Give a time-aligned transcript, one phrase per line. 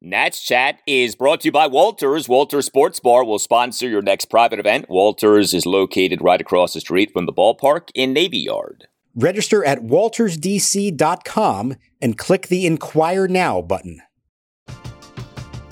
[0.00, 2.28] Nats Chat is brought to you by Walters.
[2.28, 4.88] Walters Sports Bar will sponsor your next private event.
[4.88, 8.86] Walters is located right across the street from the ballpark in Navy Yard.
[9.16, 14.02] Register at waltersdc.com and click the Inquire Now button.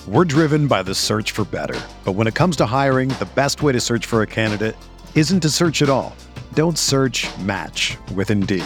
[0.05, 1.79] We're driven by the search for better.
[2.03, 4.75] But when it comes to hiring, the best way to search for a candidate
[5.15, 6.13] isn't to search at all.
[6.53, 8.65] Don't search match with Indeed.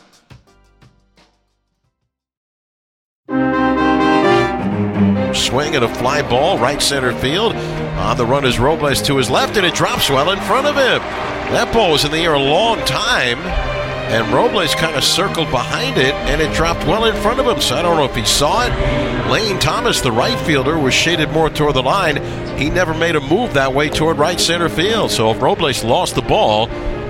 [5.41, 7.55] Swing and a fly ball, right center field.
[7.55, 10.75] On the run is Robles to his left, and it drops well in front of
[10.75, 11.01] him.
[11.51, 13.39] That ball was in the air a long time,
[14.11, 17.59] and Robles kind of circled behind it, and it dropped well in front of him.
[17.59, 19.29] So I don't know if he saw it.
[19.29, 22.17] Lane Thomas, the right fielder, was shaded more toward the line.
[22.57, 25.11] He never made a move that way toward right center field.
[25.11, 26.67] So if Robles lost the ball,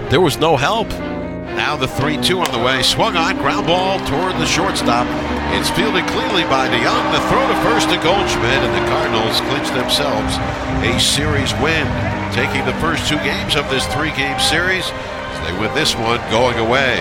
[0.09, 0.88] there was no help.
[0.90, 2.82] Now the 3 2 on the way.
[2.82, 5.06] Swung on, ground ball toward the shortstop.
[5.53, 7.11] It's fielded cleanly by DeJong.
[7.11, 10.38] The throw to first to Goldschmidt, and the Cardinals clinch themselves
[10.81, 11.85] a series win.
[12.31, 14.89] Taking the first two games of this three game series,
[15.44, 16.99] they win this one going away.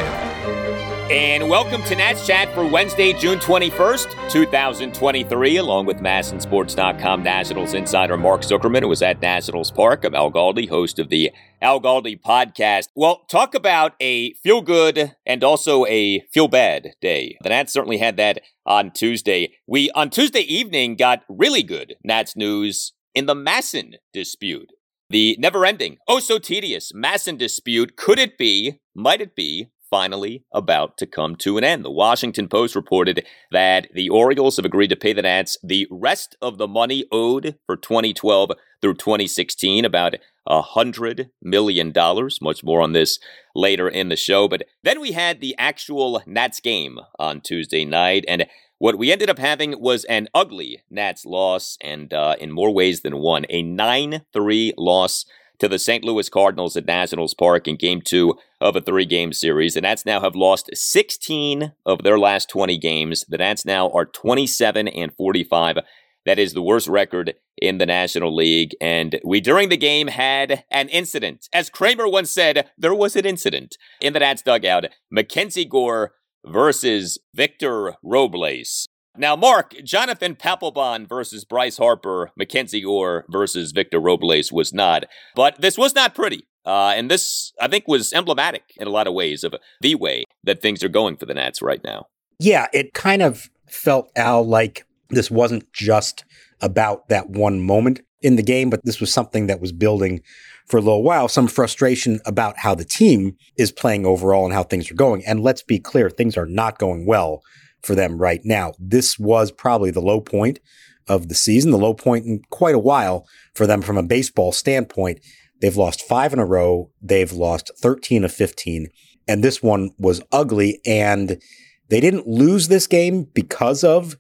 [1.10, 8.16] And welcome to Nats Chat for Wednesday, June 21st, 2023, along with MASNsports.com Nationals insider
[8.16, 10.04] Mark Zuckerman, who was at Nationals Park.
[10.04, 11.30] I'm Al Galdi, host of the
[11.62, 12.88] Al Galdi podcast.
[12.94, 17.36] Well, talk about a feel good and also a feel bad day.
[17.42, 19.52] The Nats certainly had that on Tuesday.
[19.66, 24.70] We, on Tuesday evening, got really good Nats news in the MASN dispute.
[25.10, 27.96] The never ending, oh so tedious MASN dispute.
[27.96, 31.84] Could it be, might it be, finally about to come to an end.
[31.84, 36.36] The Washington Post reported that the Orioles have agreed to pay the Nats the rest
[36.40, 40.14] of the money owed for 2012 through 2016, about
[40.46, 42.38] a hundred million dollars.
[42.40, 43.18] Much more on this
[43.54, 44.48] later in the show.
[44.48, 48.46] But then we had the actual Nats game on Tuesday night, and
[48.78, 53.02] what we ended up having was an ugly Nats loss, and uh, in more ways
[53.02, 55.26] than one, a 9 3 loss
[55.60, 56.02] to the St.
[56.02, 59.74] Louis Cardinals at Nationals Park in game two of a three game series.
[59.74, 63.24] The Nats now have lost 16 of their last 20 games.
[63.28, 65.78] The Nats now are 27 and 45.
[66.26, 68.74] That is the worst record in the National League.
[68.80, 71.48] And we, during the game, had an incident.
[71.52, 74.86] As Kramer once said, there was an incident in the Nats dugout.
[75.10, 76.12] Mackenzie Gore
[76.44, 78.86] versus Victor Robles.
[79.16, 85.04] Now, Mark, Jonathan Papelbon versus Bryce Harper, Mackenzie Gore versus Victor Robles was not.
[85.34, 86.46] But this was not pretty.
[86.64, 90.24] Uh, and this, I think, was emblematic in a lot of ways of the way
[90.44, 92.06] that things are going for the Nats right now.
[92.38, 96.24] Yeah, it kind of felt, Al, like this wasn't just
[96.60, 100.22] about that one moment in the game, but this was something that was building
[100.66, 101.28] for a little while.
[101.28, 105.24] Some frustration about how the team is playing overall and how things are going.
[105.26, 107.42] And let's be clear, things are not going well
[107.82, 108.72] for them right now.
[108.78, 110.60] This was probably the low point
[111.08, 114.52] of the season, the low point in quite a while for them from a baseball
[114.52, 115.20] standpoint.
[115.60, 116.90] They've lost five in a row.
[117.02, 118.88] They've lost 13 of 15.
[119.26, 120.80] And this one was ugly.
[120.86, 121.40] And
[121.88, 124.16] they didn't lose this game because of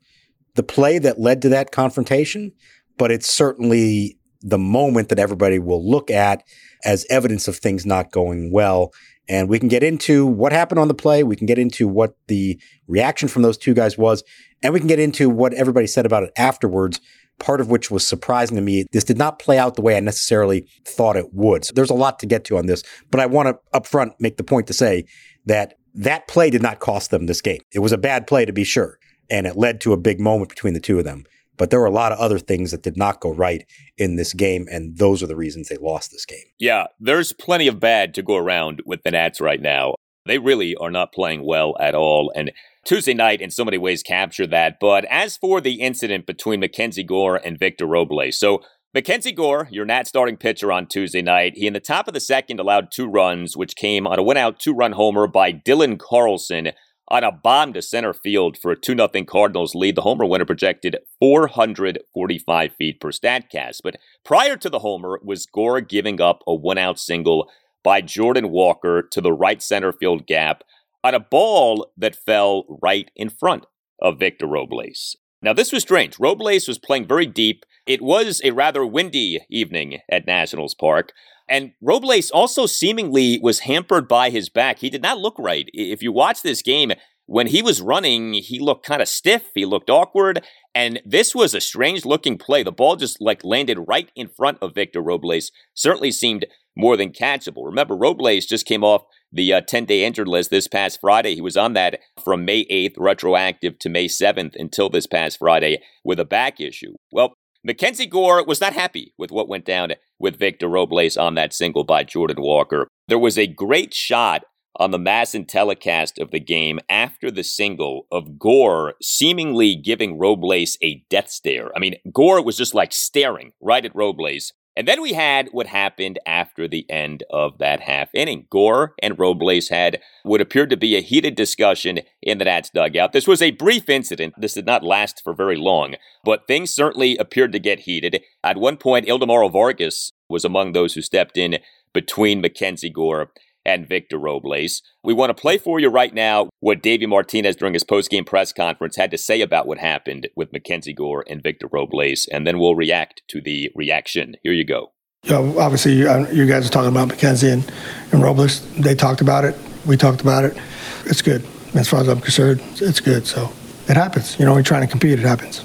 [0.54, 2.52] the play that led to that confrontation,
[2.98, 6.42] but it's certainly the moment that everybody will look at
[6.84, 8.92] as evidence of things not going well.
[9.28, 11.22] And we can get into what happened on the play.
[11.22, 14.24] We can get into what the reaction from those two guys was.
[14.62, 17.00] And we can get into what everybody said about it afterwards,
[17.38, 18.86] part of which was surprising to me.
[18.92, 21.64] This did not play out the way I necessarily thought it would.
[21.64, 22.82] So there's a lot to get to on this.
[23.10, 25.04] But I want to upfront make the point to say
[25.46, 27.60] that that play did not cost them this game.
[27.72, 28.98] It was a bad play to be sure.
[29.30, 31.24] And it led to a big moment between the two of them.
[31.56, 33.66] But there were a lot of other things that did not go right
[33.98, 36.44] in this game, and those are the reasons they lost this game.
[36.58, 39.94] Yeah, there's plenty of bad to go around with the Nats right now.
[40.24, 42.50] They really are not playing well at all, and
[42.86, 44.78] Tuesday night in so many ways captured that.
[44.80, 48.62] But as for the incident between Mackenzie Gore and Victor Robles, so
[48.94, 52.20] Mackenzie Gore, your Nat starting pitcher on Tuesday night, he in the top of the
[52.20, 55.98] second allowed two runs, which came on a win out two run homer by Dylan
[55.98, 56.72] Carlson
[57.10, 59.96] on a bomb to center field for a 2 0 Cardinals lead.
[59.96, 63.78] The homer winner projected 445 feet per StatCast.
[63.82, 67.50] But prior to the homer was Gore giving up a one out single
[67.82, 70.62] by Jordan Walker to the right center field gap
[71.02, 73.64] on a ball that fell right in front
[74.00, 75.16] of Victor Robles.
[75.42, 76.18] Now, this was strange.
[76.18, 77.64] Robles was playing very deep.
[77.86, 81.12] It was a rather windy evening at Nationals Park.
[81.48, 84.78] And Robles also seemingly was hampered by his back.
[84.78, 85.68] He did not look right.
[85.72, 86.92] If you watch this game,
[87.26, 89.44] when he was running, he looked kind of stiff.
[89.54, 90.44] He looked awkward.
[90.74, 92.62] And this was a strange looking play.
[92.62, 95.50] The ball just like landed right in front of Victor Robles.
[95.74, 96.46] Certainly seemed
[96.76, 97.66] more than catchable.
[97.66, 101.34] Remember, Robles just came off the uh, 10 day injured list this past Friday.
[101.34, 105.82] He was on that from May 8th, retroactive to May 7th until this past Friday
[106.04, 106.94] with a back issue.
[107.12, 111.52] Well, Mackenzie Gore was not happy with what went down with Victor Robles on that
[111.52, 112.88] single by Jordan Walker.
[113.08, 114.44] There was a great shot
[114.76, 120.78] on the MASN telecast of the game after the single of Gore seemingly giving Robles
[120.82, 121.70] a death stare.
[121.76, 125.66] I mean, Gore was just like staring right at Robles and then we had what
[125.66, 128.46] happened after the end of that half inning.
[128.48, 133.12] Gore and Robles had what appeared to be a heated discussion in the Nats dugout.
[133.12, 134.32] This was a brief incident.
[134.38, 138.22] This did not last for very long, but things certainly appeared to get heated.
[138.42, 141.58] At one point, Ildemaro Vargas was among those who stepped in
[141.92, 143.32] between Mackenzie Gore
[143.64, 144.82] and Victor Robles.
[145.04, 148.52] We want to play for you right now what Davey Martinez during his post-game press
[148.52, 152.58] conference had to say about what happened with Mackenzie Gore and Victor Robles, and then
[152.58, 154.36] we'll react to the reaction.
[154.42, 154.92] Here you go.
[155.24, 157.70] Yeah, obviously, you, uh, guys are talking about Mackenzie and,
[158.12, 158.60] and Robles.
[158.76, 159.54] They talked about it.
[159.86, 160.56] We talked about it.
[161.04, 161.44] It's good.
[161.74, 163.26] As far as I'm concerned, it's good.
[163.26, 163.52] So
[163.88, 164.38] it happens.
[164.38, 165.64] You know, when you're trying to compete, it happens.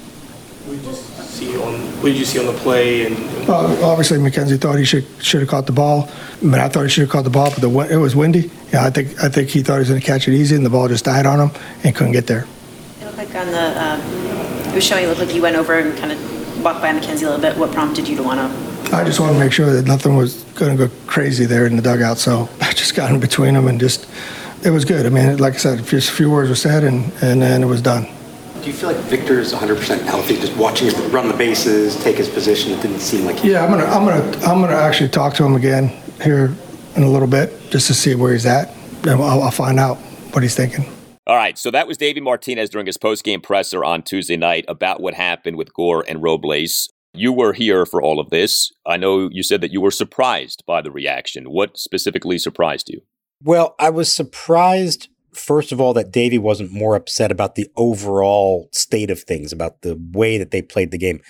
[1.40, 3.06] What did you see on the play?
[3.06, 3.16] And,
[3.48, 6.08] uh, obviously, McKenzie thought he should should have caught the ball.
[6.42, 8.50] but I thought he should have caught the ball, but the, it was windy.
[8.72, 10.64] Yeah, I think I think he thought he was going to catch it easy, and
[10.64, 11.50] the ball just died on him
[11.82, 12.46] and couldn't get there.
[13.00, 14.00] It looked like on the um,
[14.68, 15.04] it was showing.
[15.04, 17.56] It looked like you went over and kind of walked by McKenzie a little bit.
[17.56, 18.96] What prompted you to want to?
[18.96, 21.76] I just wanted to make sure that nothing was going to go crazy there in
[21.76, 24.08] the dugout, so I just got in between them and just
[24.64, 25.06] it was good.
[25.06, 27.66] I mean, like I said, just a few words were said, and and then it
[27.66, 28.06] was done
[28.66, 30.34] do you feel like Victor's 100% healthy?
[30.34, 33.36] Just watching him run the bases, take his position, it didn't seem like.
[33.36, 35.88] He yeah, I'm gonna, I'm gonna, I'm gonna actually talk to him again
[36.20, 36.52] here
[36.96, 39.98] in a little bit just to see where he's at, and I'll, I'll find out
[40.32, 40.84] what he's thinking.
[41.28, 45.00] All right, so that was Davey Martinez during his post-game presser on Tuesday night about
[45.00, 46.88] what happened with Gore and Robles.
[47.14, 48.72] You were here for all of this.
[48.84, 51.52] I know you said that you were surprised by the reaction.
[51.52, 53.02] What specifically surprised you?
[53.40, 58.68] Well, I was surprised first of all, that Davey wasn't more upset about the overall
[58.72, 61.20] state of things, about the way that they played the game.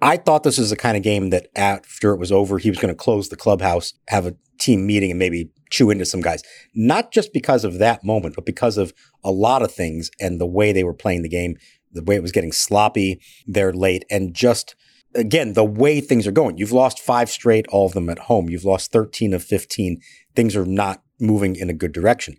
[0.00, 2.78] I thought this was the kind of game that after it was over, he was
[2.78, 6.42] going to close the clubhouse, have a team meeting, and maybe chew into some guys.
[6.74, 8.92] Not just because of that moment, but because of
[9.22, 11.56] a lot of things and the way they were playing the game,
[11.92, 14.74] the way it was getting sloppy there late, and just
[15.14, 16.56] again, the way things are going.
[16.58, 18.48] You've lost five straight, all of them at home.
[18.48, 20.00] You've lost 13 of 15.
[20.34, 22.36] Things are not moving in a good direction.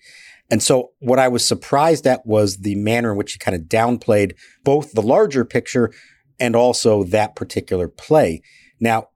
[0.54, 3.64] And so what I was surprised at was the manner in which he kind of
[3.64, 4.34] downplayed
[4.64, 5.92] both the larger picture
[6.40, 8.44] and also that particular play.
[8.80, 9.08] Now,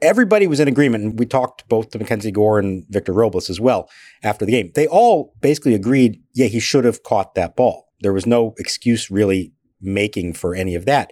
[0.00, 3.58] everybody was in agreement, and we talked both to Mackenzie Gore and Victor Robles as
[3.58, 3.90] well
[4.22, 4.70] after the game.
[4.76, 7.88] They all basically agreed, yeah, he should have caught that ball.
[8.02, 11.10] There was no excuse really making for any of that.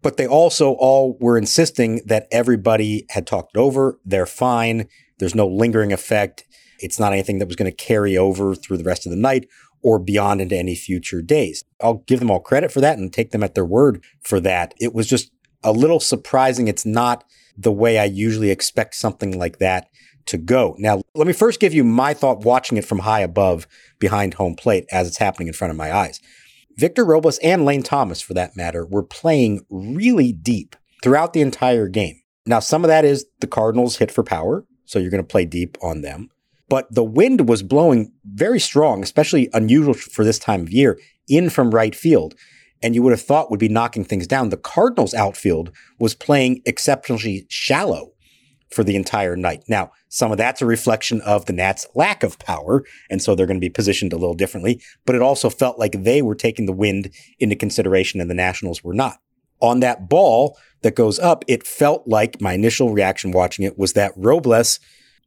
[0.00, 3.98] But they also all were insisting that everybody had talked over.
[4.06, 4.88] They're fine.
[5.18, 6.44] There's no lingering effect.
[6.82, 9.48] It's not anything that was going to carry over through the rest of the night
[9.82, 11.64] or beyond into any future days.
[11.80, 14.74] I'll give them all credit for that and take them at their word for that.
[14.80, 15.30] It was just
[15.64, 16.68] a little surprising.
[16.68, 17.24] It's not
[17.56, 19.88] the way I usually expect something like that
[20.26, 20.76] to go.
[20.78, 23.66] Now, let me first give you my thought watching it from high above
[23.98, 26.20] behind home plate as it's happening in front of my eyes.
[26.76, 31.88] Victor Robles and Lane Thomas, for that matter, were playing really deep throughout the entire
[31.88, 32.20] game.
[32.46, 35.44] Now, some of that is the Cardinals hit for power, so you're going to play
[35.44, 36.30] deep on them
[36.72, 40.98] but the wind was blowing very strong, especially unusual for this time of year,
[41.28, 42.34] in from right field.
[42.82, 44.48] And you would have thought would be knocking things down.
[44.48, 48.12] The Cardinals outfield was playing exceptionally shallow
[48.70, 49.64] for the entire night.
[49.68, 53.44] Now, some of that's a reflection of the Nats' lack of power, and so they're
[53.44, 56.64] going to be positioned a little differently, but it also felt like they were taking
[56.64, 59.18] the wind into consideration and the Nationals were not.
[59.60, 63.92] On that ball that goes up, it felt like my initial reaction watching it was
[63.92, 64.80] that Robles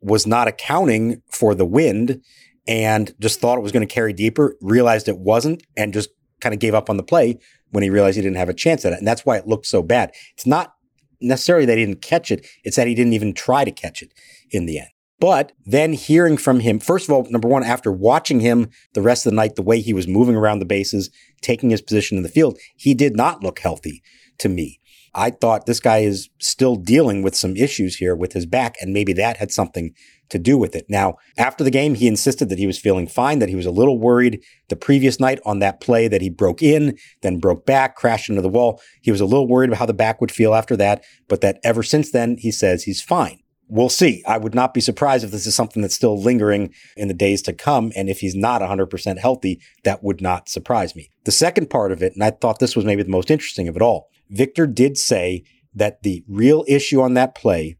[0.05, 2.21] was not accounting for the wind
[2.67, 6.09] and just thought it was going to carry deeper, realized it wasn't, and just
[6.39, 7.39] kind of gave up on the play
[7.71, 8.99] when he realized he didn't have a chance at it.
[8.99, 10.11] And that's why it looked so bad.
[10.33, 10.73] It's not
[11.21, 14.13] necessarily that he didn't catch it, it's that he didn't even try to catch it
[14.51, 14.89] in the end.
[15.19, 19.25] But then hearing from him, first of all, number one, after watching him the rest
[19.25, 21.09] of the night, the way he was moving around the bases,
[21.41, 24.03] taking his position in the field, he did not look healthy
[24.39, 24.79] to me.
[25.15, 28.93] I thought this guy is still dealing with some issues here with his back, and
[28.93, 29.93] maybe that had something
[30.29, 30.85] to do with it.
[30.89, 33.71] Now, after the game, he insisted that he was feeling fine, that he was a
[33.71, 37.95] little worried the previous night on that play that he broke in, then broke back,
[37.95, 38.81] crashed into the wall.
[39.01, 41.59] He was a little worried about how the back would feel after that, but that
[41.63, 43.39] ever since then, he says he's fine.
[43.67, 44.21] We'll see.
[44.27, 47.41] I would not be surprised if this is something that's still lingering in the days
[47.43, 47.91] to come.
[47.95, 51.09] And if he's not 100% healthy, that would not surprise me.
[51.23, 53.75] The second part of it, and I thought this was maybe the most interesting of
[53.75, 57.77] it all, Victor did say that the real issue on that play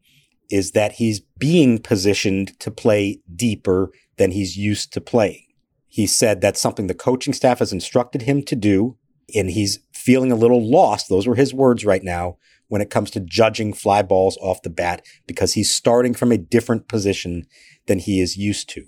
[0.50, 5.44] is that he's being positioned to play deeper than he's used to playing.
[5.88, 8.96] He said that's something the coaching staff has instructed him to do,
[9.34, 11.08] and he's feeling a little lost.
[11.08, 12.36] Those were his words right now
[12.68, 16.38] when it comes to judging fly balls off the bat because he's starting from a
[16.38, 17.46] different position
[17.86, 18.84] than he is used to.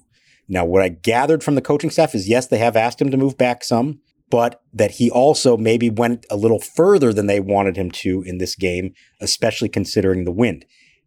[0.49, 3.17] Now, what I gathered from the coaching staff is yes, they have asked him to
[3.17, 4.00] move back some,
[4.31, 8.39] but that he also maybe went a little further than they wanted him to in
[8.39, 10.65] this game, especially considering the wind.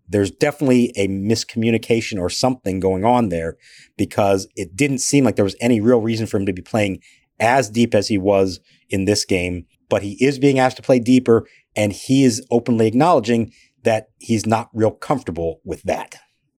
[0.08, 3.58] There's definitely a miscommunication or something going on there
[3.98, 7.01] because it didn't seem like there was any real reason for him to be playing
[7.40, 8.60] as deep as he was
[8.90, 12.88] in this game, but he is being asked to play deeper and he is openly
[12.88, 13.51] acknowledging
[13.84, 16.18] that he's not real comfortable with that.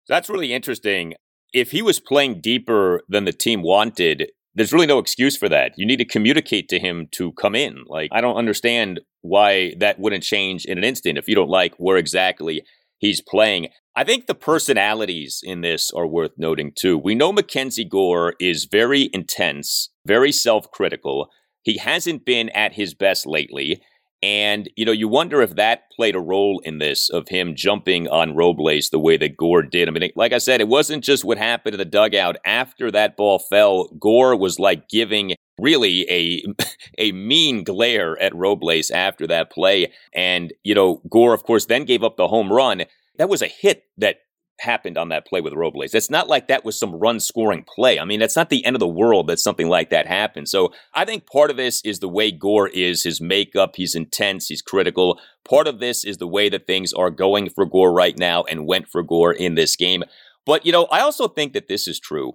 [0.08, 1.14] That's really interesting.
[1.52, 5.72] If he was playing deeper than the team wanted, there's really no excuse for that.
[5.76, 7.84] You need to communicate to him to come in.
[7.86, 11.74] Like, I don't understand why that wouldn't change in an instant if you don't like
[11.76, 12.62] where exactly
[12.98, 13.68] he's playing.
[13.94, 16.96] I think the personalities in this are worth noting too.
[16.96, 21.28] We know Mackenzie Gore is very intense, very self critical.
[21.62, 23.82] He hasn't been at his best lately.
[24.22, 28.06] And, you know, you wonder if that played a role in this of him jumping
[28.08, 29.88] on Robles the way that Gore did.
[29.88, 32.36] I mean, like I said, it wasn't just what happened in the dugout.
[32.46, 36.44] After that ball fell, Gore was like giving really a
[36.98, 39.92] a mean glare at Robles after that play.
[40.14, 42.84] And, you know, Gore, of course, then gave up the home run.
[43.18, 44.18] That was a hit that
[44.62, 45.94] happened on that play with Robles.
[45.94, 47.98] It's not like that was some run scoring play.
[47.98, 50.48] I mean, that's not the end of the world that something like that happened.
[50.48, 53.76] So I think part of this is the way Gore is, his makeup.
[53.76, 55.20] He's intense, he's critical.
[55.44, 58.66] Part of this is the way that things are going for Gore right now and
[58.66, 60.04] went for Gore in this game.
[60.46, 62.34] But, you know, I also think that this is true.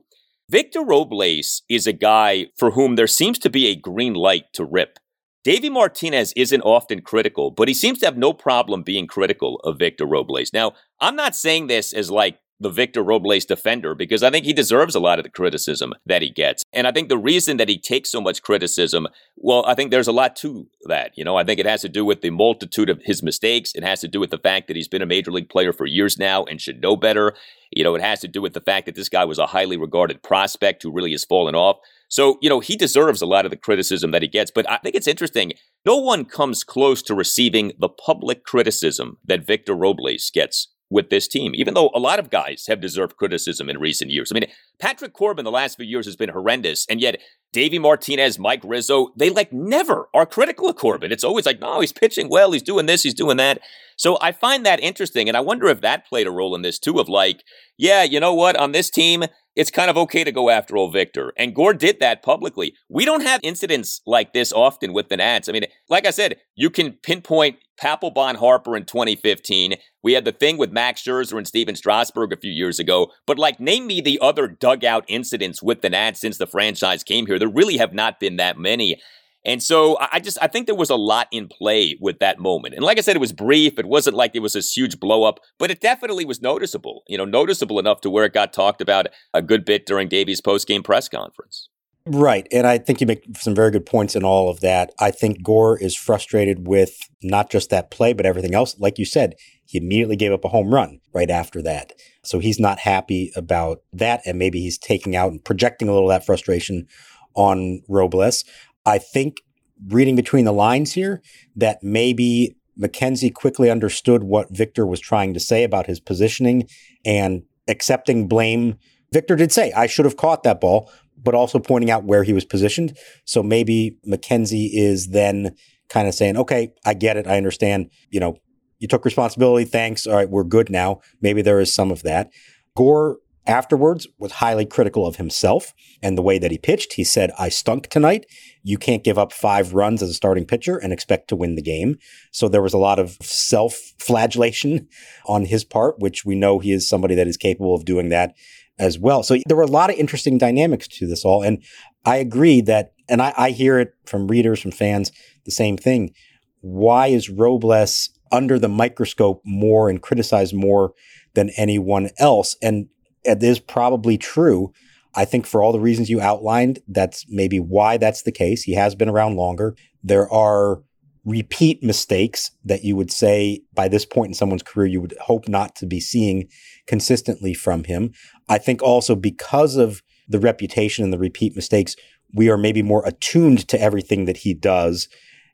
[0.50, 4.64] Victor Robles is a guy for whom there seems to be a green light to
[4.64, 4.98] rip.
[5.48, 9.80] Davey Martinez isn't often critical, but he seems to have no problem being critical of
[9.80, 10.52] Victor Robles.
[10.52, 14.52] Now, I'm not saying this as like the Victor Robles defender because I think he
[14.52, 16.64] deserves a lot of the criticism that he gets.
[16.74, 20.10] And I think the reason that he takes so much criticism, well, I think there's
[20.10, 21.14] a lot to that.
[21.16, 23.72] You know, I think it has to do with the multitude of his mistakes.
[23.74, 25.86] It has to do with the fact that he's been a major league player for
[25.86, 27.34] years now and should know better.
[27.72, 29.78] You know, it has to do with the fact that this guy was a highly
[29.78, 31.78] regarded prospect who really has fallen off.
[32.10, 34.78] So, you know, he deserves a lot of the criticism that he gets, but I
[34.78, 35.54] think it's interesting.
[35.86, 41.28] No one comes close to receiving the public criticism that Victor Robles gets with this
[41.28, 44.32] team, even though a lot of guys have deserved criticism in recent years.
[44.32, 44.50] I mean,
[44.80, 47.20] Patrick Corbin the last few years has been horrendous, and yet
[47.52, 51.12] Davey Martinez, Mike Rizzo, they like never are critical of Corbin.
[51.12, 53.60] It's always like, no, he's pitching well, he's doing this, he's doing that.
[53.98, 56.80] So I find that interesting, and I wonder if that played a role in this
[56.80, 57.44] too, of like,
[57.78, 59.26] yeah, you know what, on this team,
[59.58, 61.34] it's kind of okay to go after old Victor.
[61.36, 62.76] And Gore did that publicly.
[62.90, 65.50] We don't have incidents like this often with the Nats.
[65.50, 69.74] I mean, like I said, you can pinpoint Papelbon Harper in 2015.
[70.04, 73.12] We had the thing with Max Scherzer and Stephen Strasburg a few years ago.
[73.26, 77.26] But like, name me the other dugout incidents with the Nats since the franchise came
[77.26, 77.40] here.
[77.40, 79.02] There really have not been that many.
[79.46, 82.76] And so I just I think there was a lot in play with that moment.
[82.76, 83.80] And like I said, it was brief.
[83.80, 87.04] It wasn't like it was this huge blow up, but it definitely was noticeable.
[87.08, 90.42] You know, noticeable enough to where it got talked about a good bit during Davey's
[90.42, 91.70] post game press conference.
[92.10, 92.48] Right.
[92.52, 94.94] And I think you make some very good points in all of that.
[95.00, 98.80] I think Gore is frustrated with not just that play, but everything else.
[98.80, 101.92] Like you said, he immediately gave up a home run right after that.
[102.24, 104.22] So he's not happy about that.
[104.26, 106.88] And maybe he's taking out and projecting a little of that frustration
[107.36, 108.46] on Robles.
[108.88, 109.42] I think
[109.88, 111.22] reading between the lines here
[111.56, 116.68] that maybe Mackenzie quickly understood what Victor was trying to say about his positioning
[117.06, 118.78] and accepting blame.
[119.12, 120.90] Victor did say, I should have caught that ball,
[121.22, 122.98] but also pointing out where he was positioned.
[123.26, 125.56] So maybe Mackenzie is then
[125.90, 127.28] kind of saying, okay, I get it.
[127.28, 127.92] I understand.
[128.10, 128.38] You know,
[128.80, 129.66] you took responsibility.
[129.66, 130.08] Thanks.
[130.08, 131.02] All right, we're good now.
[131.22, 132.32] Maybe there is some of that.
[132.76, 133.18] Gore
[133.48, 135.74] afterwards was highly critical of himself
[136.04, 136.94] and the way that he pitched.
[136.94, 138.26] He said, I stunk tonight.
[138.62, 141.62] You can't give up five runs as a starting pitcher and expect to win the
[141.62, 141.98] game.
[142.32, 144.88] So there was a lot of self flagellation
[145.26, 148.36] on his part, which we know he is somebody that is capable of doing that
[148.80, 149.24] as well.
[149.24, 151.44] So there were a lot of interesting dynamics to this all.
[151.44, 151.64] And
[152.06, 155.12] I agree that, and I, I hear it from readers, from fans,
[155.46, 156.14] the same thing.
[156.62, 160.94] Why is Robles under the microscope more and criticized more
[161.34, 162.56] than anyone else?
[162.62, 162.88] And
[163.28, 164.72] it is probably true.
[165.16, 168.64] I think for all the reasons you outlined, that's maybe why that's the case.
[168.64, 169.76] He has been around longer.
[170.04, 170.82] There are
[171.26, 175.50] repeat mistakes that you would say by this point in someone's career, you would hope
[175.50, 176.48] not to be seeing
[176.88, 178.14] consistently from him.
[178.48, 181.96] I think also because of the reputation and the repeat mistakes,
[182.34, 185.10] we are maybe more attuned to everything that he does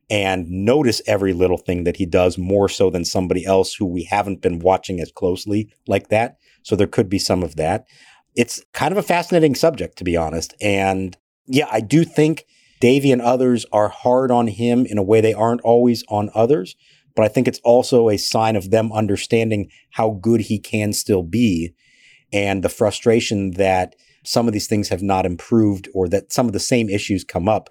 [0.10, 4.04] and notice every little thing that he does more so than somebody else who we
[4.04, 6.38] haven't been watching as closely like that.
[6.64, 7.86] So there could be some of that.
[8.36, 10.56] It's kind of a fascinating subject, to be honest.
[10.60, 11.16] And
[11.46, 12.46] yeah, I do think
[12.80, 16.76] Davey and others are hard on him in a way they aren't always on others.
[17.16, 21.24] But I think it's also a sign of them understanding how good he can still
[21.24, 21.76] be
[22.32, 26.54] and the frustration that some of these things have not improved or that some of
[26.54, 27.70] the same issues come up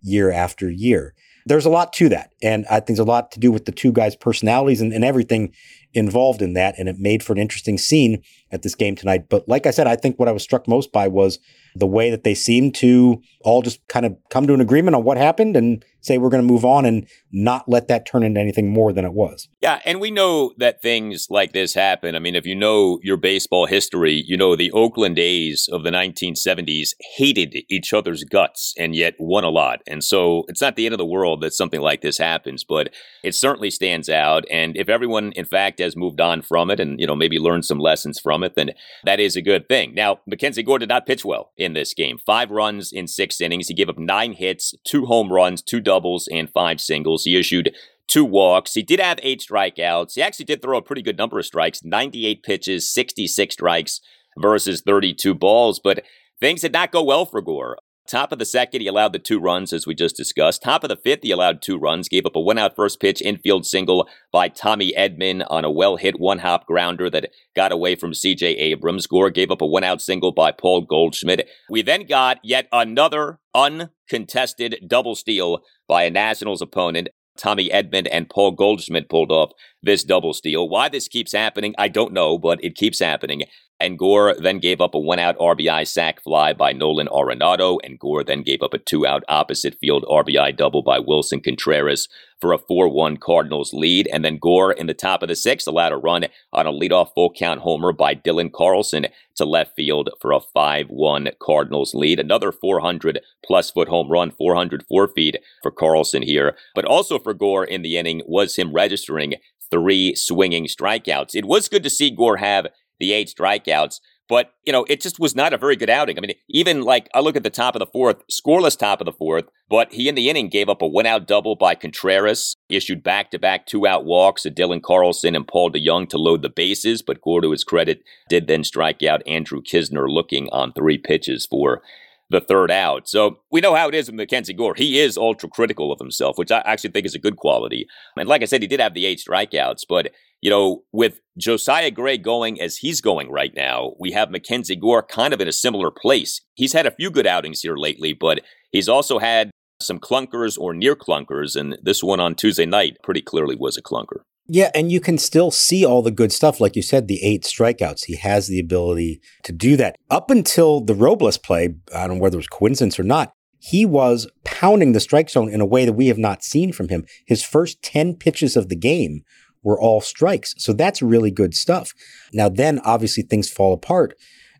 [0.00, 1.14] year after year.
[1.46, 2.32] There's a lot to that.
[2.42, 5.04] And I think there's a lot to do with the two guys' personalities and, and
[5.04, 5.52] everything
[5.94, 6.78] involved in that.
[6.78, 9.28] And it made for an interesting scene at this game tonight.
[9.28, 11.38] But like I said, I think what I was struck most by was
[11.74, 15.02] the way that they seemed to all just kind of come to an agreement on
[15.02, 18.38] what happened and say we're going to move on and not let that turn into
[18.38, 19.48] anything more than it was.
[19.60, 22.14] Yeah, and we know that things like this happen.
[22.14, 25.90] I mean, if you know your baseball history, you know the Oakland A's of the
[25.90, 29.80] 1970s hated each other's guts and yet won a lot.
[29.86, 32.92] And so it's not the end of the world that something like this happens, but
[33.22, 34.44] it certainly stands out.
[34.50, 37.64] And if everyone, in fact, has moved on from it and, you know, maybe learned
[37.64, 38.72] some lessons from it, then
[39.04, 39.94] that is a good thing.
[39.94, 42.18] Now, Mackenzie Gore did not pitch well in this game.
[42.18, 43.68] Five runs in six innings.
[43.68, 47.24] He gave up nine hits, two home runs, two doubles, and five singles.
[47.24, 47.74] He issued
[48.08, 48.74] two walks.
[48.74, 50.14] He did have eight strikeouts.
[50.14, 54.00] He actually did throw a pretty good number of strikes 98 pitches, 66 strikes
[54.38, 55.80] versus 32 balls.
[55.82, 56.04] But
[56.40, 57.78] things did not go well for Gore.
[58.06, 60.62] Top of the second, he allowed the two runs, as we just discussed.
[60.62, 63.22] Top of the fifth, he allowed two runs, gave up a one out first pitch
[63.22, 67.96] infield single by Tommy Edman on a well hit one hop grounder that got away
[67.96, 69.06] from CJ Abrams.
[69.06, 71.48] Gore gave up a one out single by Paul Goldschmidt.
[71.70, 77.08] We then got yet another uncontested double steal by a Nationals opponent.
[77.38, 80.68] Tommy Edman and Paul Goldschmidt pulled off this double steal.
[80.68, 83.44] Why this keeps happening, I don't know, but it keeps happening.
[83.84, 87.76] And Gore then gave up a one out RBI sac fly by Nolan Arenado.
[87.84, 92.08] And Gore then gave up a two out opposite field RBI double by Willson Contreras
[92.40, 94.08] for a 4 1 Cardinals lead.
[94.10, 97.12] And then Gore in the top of the sixth allowed a run on a leadoff
[97.14, 102.18] full count homer by Dylan Carlson to left field for a 5 1 Cardinals lead.
[102.18, 106.56] Another 400 plus foot home run, 404 feet for Carlson here.
[106.74, 109.34] But also for Gore in the inning was him registering
[109.70, 111.34] three swinging strikeouts.
[111.34, 114.00] It was good to see Gore have the eight strikeouts.
[114.26, 116.16] But, you know, it just was not a very good outing.
[116.16, 119.04] I mean, even like I look at the top of the fourth, scoreless top of
[119.04, 122.56] the fourth, but he in the inning gave up a one out double by Contreras,
[122.70, 126.40] issued back to back two out walks to Dylan Carlson and Paul DeJong to load
[126.40, 127.02] the bases.
[127.02, 131.44] But Gore, to his credit, did then strike out Andrew Knizner looking on three pitches
[131.44, 131.82] for
[132.30, 133.06] the third out.
[133.06, 134.74] So we know how it is with Mackenzie Gore.
[134.74, 137.86] He is ultra critical of himself, which I actually think is a good quality.
[138.16, 140.10] And like I said, he did have the eight strikeouts, but
[140.44, 145.02] you know, with Josiah Gray going as he's going right now, we have Mackenzie Gore
[145.02, 146.42] kind of in a similar place.
[146.52, 150.74] He's had a few good outings here lately, but he's also had some clunkers or
[150.74, 154.18] near clunkers, and this one on Tuesday night pretty clearly was a clunker.
[154.46, 156.60] Yeah, and you can still see all the good stuff.
[156.60, 158.04] Like you said, the eight strikeouts.
[158.04, 159.96] He has the ability to do that.
[160.10, 163.86] Up until the Robles play, I don't know whether it was coincidence or not, he
[163.86, 167.06] was pounding the strike zone in a way that we have not seen from him.
[167.26, 169.22] His first 10 pitches of the game
[169.64, 170.54] were all strikes.
[170.58, 171.92] So that's really good stuff.
[172.32, 174.14] Now, then obviously things fall apart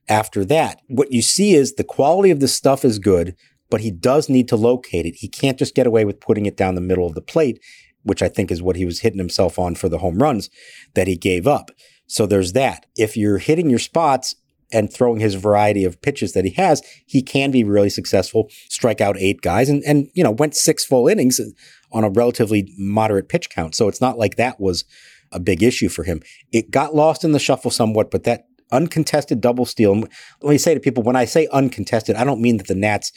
[0.09, 0.81] after that.
[0.89, 3.37] What you see is the quality of the stuff is good,
[3.71, 5.17] but he does need to locate it.
[5.17, 7.61] He can't just get away with putting it down the middle of the plate,
[8.03, 10.51] which I think is what he was hitting himself on for the home runs
[10.95, 11.71] that he gave up.
[12.07, 12.87] So there's that.
[12.97, 14.35] If you're hitting your spots
[14.73, 19.01] and throwing his variety of pitches that he has, he can be really successful, strike
[19.01, 21.41] out eight guys and, and, you know, went six full innings
[21.95, 23.75] on a relatively moderate pitch count.
[23.75, 24.85] So it's not like that was
[25.33, 26.21] a big issue for him.
[26.53, 30.75] It got lost in the shuffle somewhat, but that uncontested double steal, let me say
[30.75, 33.13] to people, when I say uncontested, I don't mean that the Nats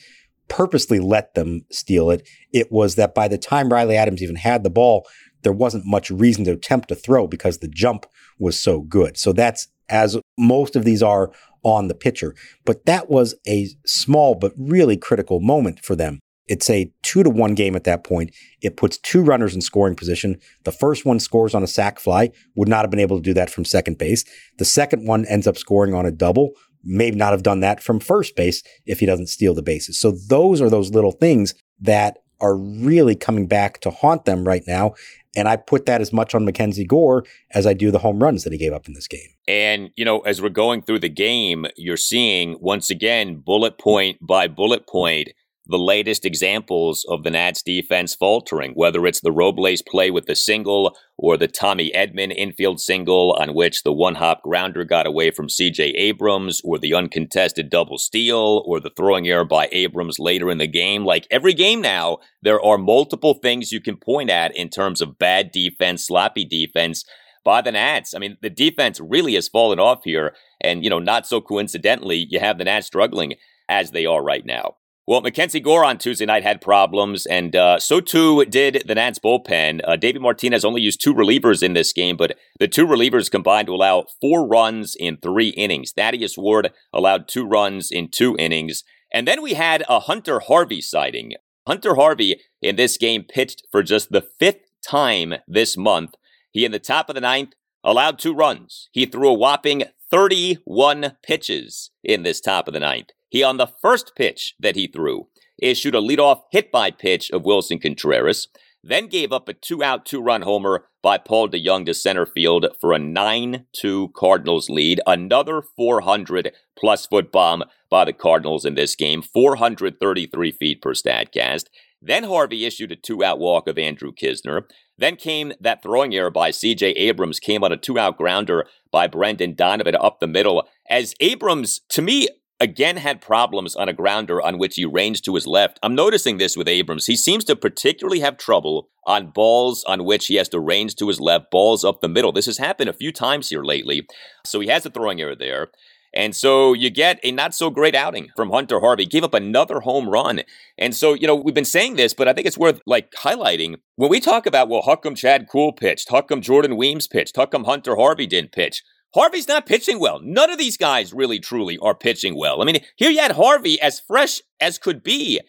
[0.48, 2.28] purposely let them steal it.
[2.54, 5.06] It was that by the time Riley Adams even had the ball,
[5.44, 8.06] there wasn't much reason to attempt to throw because the jump
[8.40, 9.18] was so good.
[9.18, 11.32] So that's as most of these are
[11.64, 12.36] on the pitcher.
[12.66, 16.20] But that was a small but really critical moment for them.
[16.48, 18.34] It's a two to one game at that point.
[18.62, 20.40] It puts two runners in scoring position.
[20.64, 23.34] The first one scores on a sac fly, would not have been able to do
[23.34, 24.24] that from second base.
[24.58, 26.52] The second one ends up scoring on a double,
[26.84, 30.00] may not have done that from first base if he doesn't steal the bases.
[30.00, 34.64] So those are those little things that are really coming back to haunt them right
[34.68, 34.94] now.
[35.36, 38.44] And I put that as much on Mackenzie Gore as I do the home runs
[38.44, 39.30] that he gave up in this game.
[39.48, 44.18] And, you know, as we're going through the game, you're seeing once again, bullet point
[44.22, 45.30] by bullet point,
[45.70, 50.36] the latest examples of the Nats defense faltering, whether it's the Robles play with the
[50.36, 55.32] single or the Tommy Edman infield single on which the one hop grounder got away
[55.32, 60.50] from CJ Abrams, or the uncontested double steal, or the throwing error by Abrams later
[60.50, 61.04] in the game.
[61.04, 65.18] Like every game now, there are multiple things you can point at in terms of
[65.18, 67.04] bad defense, sloppy defense
[67.44, 68.14] by the Nats.
[68.14, 70.36] I mean, the defense really has fallen off here.
[70.62, 73.36] And, you know, not so coincidentally, you have the Nats struggling
[73.70, 74.76] as they are right now.
[75.10, 79.20] Well, Mackenzie Gore on Tuesday night had problems, and uh, so too did the Nats
[79.20, 79.80] bullpen.
[79.86, 83.68] Uh, David Martinez only used two relievers in this game, but the two relievers combined
[83.68, 85.94] to allow four runs in three innings.
[85.94, 88.84] Thaddeus Ward allowed two runs in two innings.
[89.14, 91.36] And then we had a Hunter Harvey sighting.
[91.66, 96.16] Hunter Harvey in this game pitched for just the fifth time this month.
[96.52, 98.90] He, in the top of the ninth, allowed two runs.
[98.92, 103.10] He threw a whopping 31 pitches in this top of the ninth.
[103.30, 105.28] He, on the first pitch that he threw,
[105.62, 108.48] issued a leadoff hit by pitch of Willson Contreras,
[108.84, 112.68] then gave up a two out, two run homer by Paul DeJong to center field
[112.80, 115.02] for a 9 2 Cardinals lead.
[115.06, 121.66] Another 400 plus foot bomb by the Cardinals in this game, 433 feet per StatCast.
[122.02, 124.64] Then Harvey issued a two out walk of Andrew Knizner.
[124.98, 129.08] Then came that throwing error by CJ Abrams, came on a two out grounder by
[129.08, 130.68] Brendan Donovan up the middle.
[130.90, 132.28] As Abrams, to me,
[132.60, 135.80] again had problems on a grounder on which he ranged to his left.
[135.84, 137.06] I'm noticing this with Abrams.
[137.06, 141.08] He seems to particularly have trouble on balls on which he has to range to
[141.08, 142.32] his left, balls up the middle.
[142.32, 144.08] This has happened a few times here lately.
[144.46, 145.68] So he has a throwing error there.
[146.14, 149.06] And so you get a not so great outing from Hunter Harvey.
[149.06, 150.42] Gave up another home run.
[150.78, 153.76] And so, you know, we've been saying this, but I think it's worth like highlighting
[153.96, 156.10] when we talk about, well, come Chad Kuhl pitched?
[156.10, 157.36] Come Jordan Weems pitched?
[157.36, 158.84] Come Hunter Harvey didn't pitch?
[159.14, 160.20] Harvey's not pitching well.
[160.22, 162.62] None of these guys really truly are pitching well.
[162.62, 165.40] I mean, here you had Harvey as fresh as could be,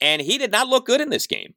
[0.00, 1.54] and he did not look good in this game.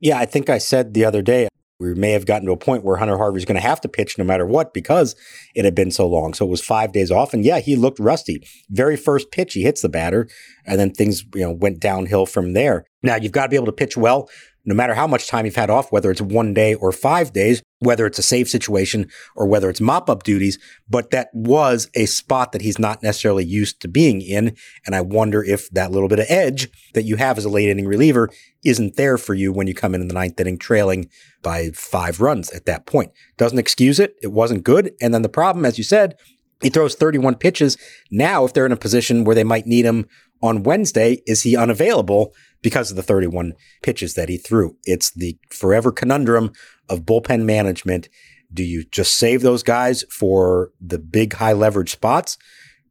[0.00, 1.48] Yeah, I think I said the other day
[1.84, 4.18] we may have gotten to a point where Hunter Harvey's going to have to pitch
[4.18, 5.14] no matter what because
[5.54, 6.34] it had been so long.
[6.34, 8.46] So it was five days off, and yeah, he looked rusty.
[8.70, 10.28] Very first pitch, he hits the batter,
[10.66, 12.86] and then things you know went downhill from there.
[13.04, 14.28] Now you've got to be able to pitch well
[14.64, 17.62] no matter how much time you've had off, whether it's one day or five days,
[17.80, 20.58] whether it's a safe situation or whether it's mop up duties.
[20.88, 24.56] But that was a spot that he's not necessarily used to being in.
[24.86, 27.68] And I wonder if that little bit of edge that you have as a late
[27.68, 28.30] inning reliever
[28.64, 31.10] isn't there for you when you come in in the ninth inning trailing
[31.42, 33.12] by five runs at that point.
[33.36, 34.14] Doesn't excuse it.
[34.22, 34.92] It wasn't good.
[35.00, 36.16] And then the problem, as you said,
[36.62, 37.76] he throws 31 pitches.
[38.10, 40.06] Now, if they're in a position where they might need him
[40.42, 42.34] on Wednesday, is he unavailable?
[42.64, 44.76] because of the 31 pitches that he threw.
[44.84, 46.50] It's the forever conundrum
[46.88, 48.08] of bullpen management.
[48.52, 52.38] Do you just save those guys for the big high leverage spots?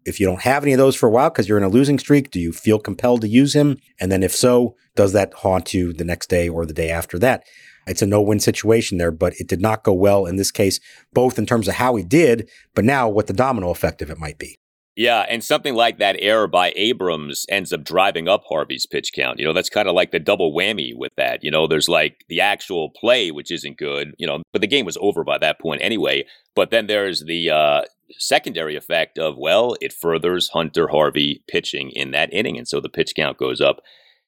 [0.05, 1.97] If you don't have any of those for a while because you're in a losing
[1.97, 3.77] streak, do you feel compelled to use him?
[3.99, 7.17] And then if so, does that haunt you the next day or the day after
[7.19, 7.43] that?
[7.87, 10.79] It's a no win situation there, but it did not go well in this case,
[11.13, 14.19] both in terms of how he did, but now what the domino effect of it
[14.19, 14.57] might be.
[14.95, 19.39] Yeah, and something like that error by Abrams ends up driving up Harvey's pitch count.
[19.39, 21.43] You know, that's kind of like the double whammy with that.
[21.43, 24.85] You know, there's like the actual play, which isn't good, you know, but the game
[24.85, 26.25] was over by that point anyway.
[26.55, 27.81] But then there's the uh,
[28.19, 32.59] secondary effect of, well, it furthers Hunter Harvey pitching in that inning.
[32.59, 33.81] And so the pitch count goes up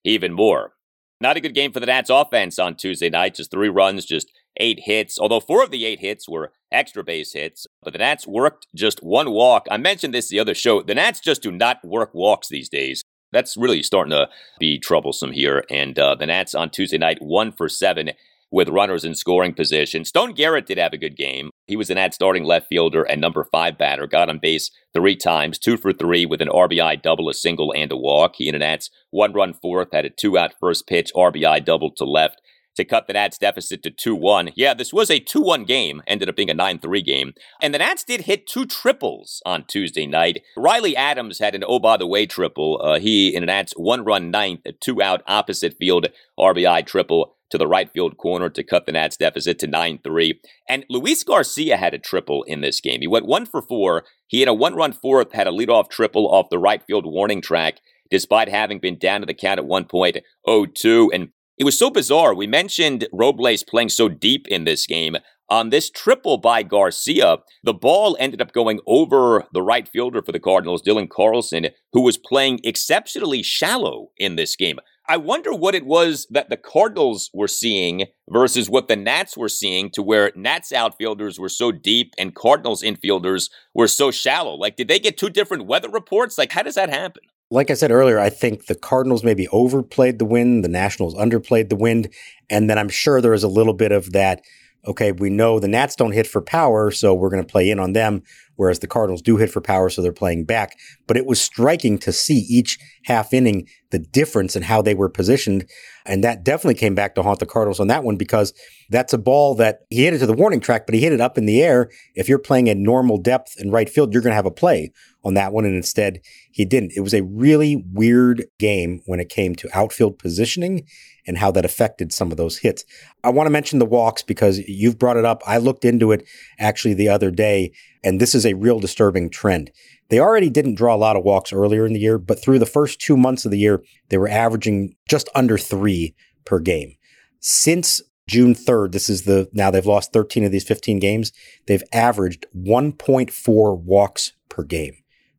[0.04, 0.74] even more.
[1.22, 3.36] Not a good game for the Nats offense on Tuesday night.
[3.36, 7.34] Just three runs, just eight hits, although four of the eight hits were extra base
[7.34, 7.68] hits.
[7.84, 9.68] But the Nats worked just one walk.
[9.70, 10.82] I mentioned this the other show.
[10.82, 13.04] The Nats just do not work walks these days.
[13.32, 15.64] That's really starting to be troublesome here.
[15.70, 18.12] And uh, the Nats on Tuesday night, one for seven
[18.52, 20.06] with runners in scoring position.
[20.06, 21.50] Stone Garrett did have a good game.
[21.68, 24.08] He was an Nats starting left fielder and number five batter.
[24.08, 27.92] Got on base three times, two for three with an RBI double, a single, and
[27.92, 28.36] a walk.
[28.38, 31.92] He and the Nats one run fourth, had a two out first pitch, RBI double
[31.96, 32.42] to left
[32.76, 34.52] to cut the Nats deficit to 2 1.
[34.56, 37.34] Yeah, this was a 2 1 game, ended up being a 9 3 game.
[37.62, 40.42] And the Nats did hit two triples on Tuesday night.
[40.58, 42.82] Riley Adams had an oh by the way triple.
[42.84, 46.08] Uh, he in the Nats one run ninth, a two out opposite field
[46.40, 50.40] RBI triple to the right field corner to cut the Nats deficit to 9 3.
[50.68, 53.02] And Luis Garcia had a triple in this game.
[53.02, 54.04] He went one for four.
[54.28, 57.42] He had a one run fourth, had a leadoff triple off the right field warning
[57.42, 61.10] track, despite having been down to the count at 1.02.
[61.14, 62.34] And it was so bizarre.
[62.34, 65.16] We mentioned Robles playing so deep in this game.
[65.48, 70.32] On this triple by Garcia, the ball ended up going over the right fielder for
[70.32, 74.80] the Cardinals, Dylan Carlson, who was playing exceptionally shallow in this game.
[75.08, 79.50] I wonder what it was that the Cardinals were seeing versus what the Nats were
[79.50, 84.56] seeing to where Nats outfielders were so deep and Cardinals infielders were so shallow.
[84.56, 86.40] Like, did they get two different weather reports?
[86.40, 87.22] Like, how does that happen?
[87.52, 91.70] Like I said earlier, I think the Cardinals maybe overplayed the wind, the Nationals underplayed
[91.70, 92.10] the wind.
[92.50, 94.42] And then I'm sure there is a little bit of that
[94.88, 97.80] okay, we know the Nats don't hit for power, so we're going to play in
[97.80, 98.24] on them,
[98.56, 100.78] whereas the Cardinals do hit for power, so they're playing back.
[101.08, 105.10] But it was striking to see each half inning the difference in how they were
[105.10, 105.70] positioned.
[106.06, 108.54] And that definitely came back to haunt the Cardinals on that one because
[108.90, 111.22] that's a ball that he hit it to the warning track, but he hit it
[111.22, 111.90] up in the air.
[112.14, 114.92] If you're playing at normal depth in right field, you're going to have a play
[115.24, 115.66] on that one.
[115.66, 116.20] And instead,
[116.52, 116.94] he didn't.
[116.96, 120.86] It was a really weird game when it came to outfield positioning
[121.28, 122.86] and how that affected some of those hits.
[123.24, 125.42] I want to mention the walks because you've brought it up.
[125.46, 126.26] I looked into it
[126.60, 127.72] actually the other day,
[128.04, 129.72] and this is a real disturbing trend.
[130.10, 132.66] They already didn't draw a lot of walks earlier in the year, but through the
[132.66, 136.96] first two months of the year, they were averaging just under three per game.
[137.40, 141.32] Since June 3rd, this is the now they've lost 13 of these 15 games.
[141.68, 144.96] They've averaged 1.4 walks per game.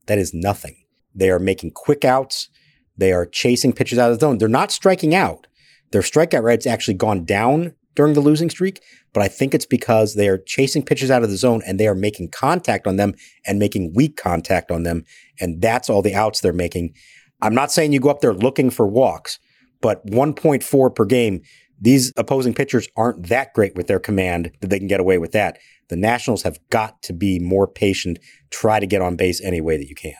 [0.06, 0.76] That is nothing.
[1.14, 2.48] They are making quick outs.
[2.96, 4.38] They are chasing pitches out of the zone.
[4.38, 5.46] They're not striking out.
[5.92, 10.14] Their strikeout rate's actually gone down during the losing streak, but I think it's because
[10.14, 13.14] they are chasing pitches out of the zone and they are making contact on them
[13.46, 15.04] and making weak contact on them.
[15.40, 16.94] And that's all the outs they're making.
[17.40, 19.38] I'm not saying you go up there looking for walks,
[19.80, 21.40] but 1.4 per game,
[21.80, 25.32] these opposing pitchers aren't that great with their command that they can get away with
[25.32, 25.58] that.
[25.88, 28.18] The Nationals have got to be more patient,
[28.50, 30.16] try to get on base any way that you can.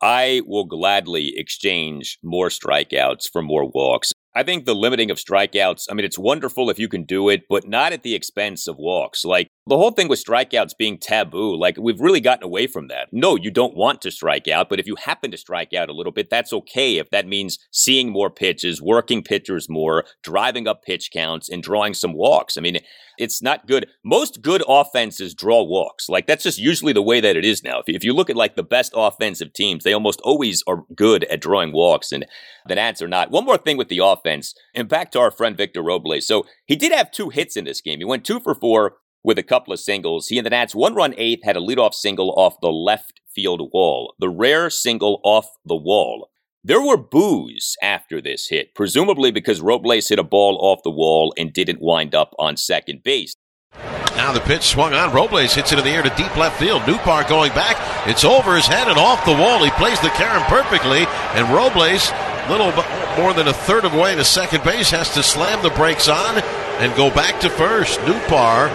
[0.00, 4.12] I will gladly exchange more strikeouts for more walks.
[4.34, 7.42] I think the limiting of strikeouts, I mean, it's wonderful if you can do it,
[7.48, 9.24] but not at the expense of walks.
[9.24, 13.08] Like the whole thing with strikeouts being taboo, like we've really gotten away from that.
[13.12, 15.94] No, you don't want to strike out, but if you happen to strike out a
[15.94, 20.82] little bit, that's okay if that means seeing more pitches, working pitchers more, driving up
[20.82, 22.56] pitch counts, and drawing some walks.
[22.56, 22.78] I mean,
[23.18, 23.88] it's not good.
[24.04, 26.08] Most good offenses draw walks.
[26.08, 27.82] Like that's just usually the way that it is now.
[27.86, 31.40] If, you look at like the best offensive teams, they almost always are good at
[31.40, 32.24] drawing walks, and
[32.66, 33.30] the Nats are not.
[33.30, 36.26] One more thing with the offense, and back to our friend Victor Robles.
[36.26, 37.98] So he did have two hits in this game.
[37.98, 40.28] He went two for four with a couple of singles.
[40.28, 43.60] He and the Nats one run eighth had a leadoff single off the left field
[43.72, 46.30] wall, the rare single off the wall.
[46.64, 51.32] There were boos after this hit, presumably because Robles hit a ball off the wall
[51.38, 53.34] and didn't wind up on second base.
[54.16, 55.14] Now the pitch swung on.
[55.14, 56.82] Robles hits it in the air to deep left field.
[56.82, 57.76] Nootbaar going back.
[58.08, 59.62] It's over his head and off the wall.
[59.62, 61.06] He plays the carom perfectly.
[61.38, 62.10] And Robles,
[62.50, 62.72] little
[63.18, 66.08] more than a third of the way to second base, has to slam the brakes
[66.08, 66.38] on
[66.78, 67.98] and go back to first.
[68.00, 68.70] Nootbaar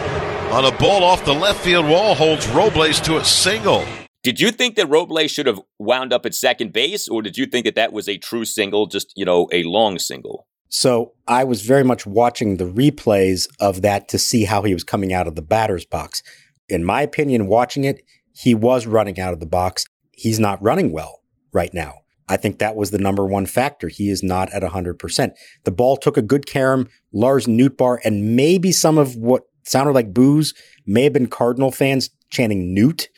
[0.52, 3.86] on a ball off the left field wall holds Robles to a single.
[4.22, 7.46] Did you think that Robles should have wound up at second base, or did you
[7.46, 10.46] think that that was a true single, just, you know, a long single?
[10.68, 14.84] So I was very much watching the replays of that to see how he was
[14.84, 16.22] coming out of the batter's box.
[16.68, 18.04] In my opinion, watching it,
[18.34, 19.86] he was running out of the box.
[20.12, 21.22] He's not running well
[21.54, 22.03] right now.
[22.30, 23.90] I think that was the number one factor.
[23.90, 25.32] He is not at 100%.
[25.64, 26.88] The ball took a good carom.
[27.12, 30.54] Lars Nootbaar and maybe some of what sounded like boos
[30.86, 33.10] may have been Cardinal fans chanting Newt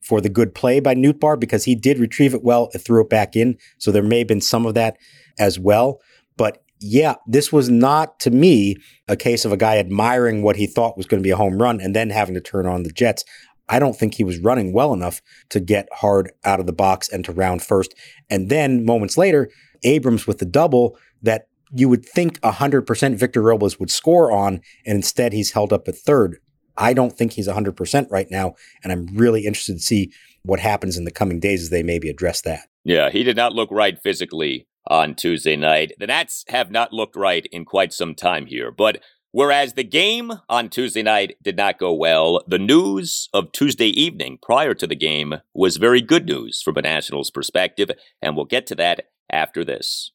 [0.00, 3.10] for the good play by Newtbar because he did retrieve it well and threw it
[3.10, 3.56] back in.
[3.78, 4.96] So there may have been some of that
[5.38, 6.00] as well.
[6.36, 10.66] But yeah, this was not to me a case of a guy admiring what he
[10.66, 12.90] thought was going to be a home run and then having to turn on the
[12.90, 13.24] Jets.
[13.72, 17.08] I don't think he was running well enough to get hard out of the box
[17.08, 17.94] and to round first.
[18.28, 19.50] And then moments later,
[19.82, 24.96] Abrams with the double that you would think 100% Victor Robles would score on, and
[24.96, 26.36] instead he's held up at third.
[26.76, 30.98] I don't think he's 100% right now, and I'm really interested to see what happens
[30.98, 32.68] in the coming days as they maybe address that.
[32.84, 35.92] Yeah, he did not look right physically on Tuesday night.
[35.98, 39.00] The Nats have not looked right in quite some time here, but
[39.34, 44.38] Whereas the game on Tuesday night did not go well, the news of Tuesday evening
[44.42, 47.90] prior to the game was very good news from a Nationals perspective,
[48.20, 50.12] and we'll get to that after this.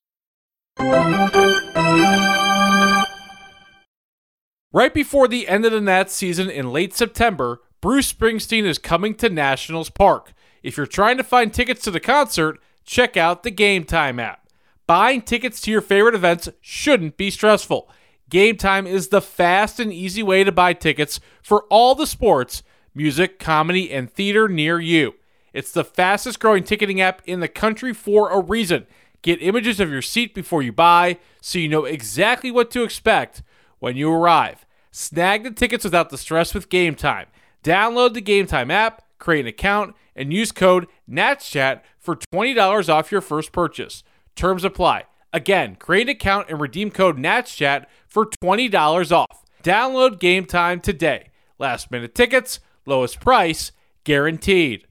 [4.72, 9.16] Right before the end of the Nats season in late September, Bruce Springsteen is coming
[9.16, 10.34] to Nationals Park.
[10.62, 14.48] If you're trying to find tickets to the concert, check out the Game Time app.
[14.86, 17.90] Buying tickets to your favorite events shouldn't be stressful.
[18.30, 22.62] Game Time is the fast and easy way to buy tickets for all the sports,
[22.94, 25.14] music, comedy, and theater near you.
[25.54, 28.86] It's the fastest growing ticketing app in the country for a reason.
[29.22, 33.44] Get images of your seat before you buy so you know exactly what to expect
[33.80, 34.66] when you arrive.
[34.92, 37.28] Snag the tickets without the stress with Game Time.
[37.64, 43.12] Download the Game Time app, create an account, and use code NATSCHAT for $20 off
[43.12, 44.04] your first purchase.
[44.36, 45.06] Terms apply.
[45.34, 47.86] Again, create an account and redeem code NATSCHAT
[48.18, 49.44] for $20 off.
[49.62, 51.30] Download Game Time today.
[51.60, 53.72] Last minute tickets, lowest price,
[54.06, 54.88] guaranteed.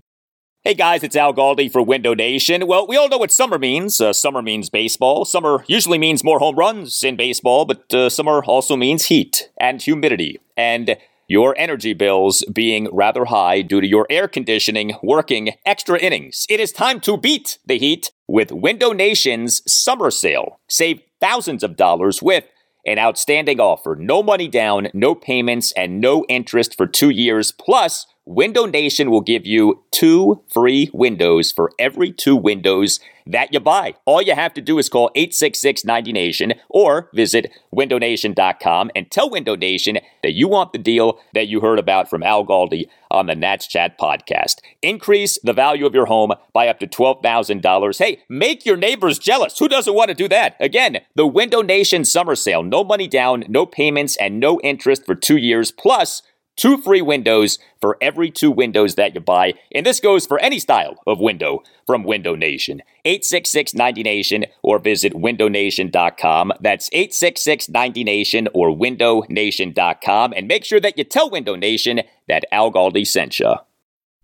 [0.62, 2.68] Hey guys, it's Al Galdi for Window Nation.
[2.68, 4.00] Well, we all know what summer means.
[4.00, 5.24] Uh, summer means baseball.
[5.24, 9.82] Summer usually means more home runs in baseball, but uh, summer also means heat and
[9.82, 15.98] humidity and your energy bills being rather high due to your air conditioning working extra
[15.98, 16.46] innings.
[16.48, 20.60] It is time to beat the heat with Window Nation's summer sale.
[20.68, 22.44] Save thousands of dollars with
[22.86, 23.96] an outstanding offer.
[23.98, 27.52] No money down, no payments, and no interest for two years.
[27.52, 33.60] Plus, Window Nation will give you two free windows for every two windows that you
[33.60, 33.94] buy.
[34.04, 39.54] All you have to do is call 866 90Nation or visit windownation.com and tell Window
[39.54, 43.36] Nation that you want the deal that you heard about from Al Galdi on the
[43.36, 44.56] Nats Chat podcast.
[44.82, 47.98] Increase the value of your home by up to $12,000.
[47.98, 49.56] Hey, make your neighbors jealous.
[49.60, 50.56] Who doesn't want to do that?
[50.58, 52.64] Again, the Window Nation summer sale.
[52.64, 55.70] No money down, no payments, and no interest for two years.
[55.70, 56.22] Plus,
[56.56, 59.54] two free windows for every two windows that you buy.
[59.72, 62.82] And this goes for any style of window from Window Nation.
[63.04, 66.52] 866 90Nation or visit windownation.com.
[66.60, 70.32] That's 866 90Nation or windownation.com.
[70.32, 73.54] And make sure that you tell Window Nation that Al Galdi sent you.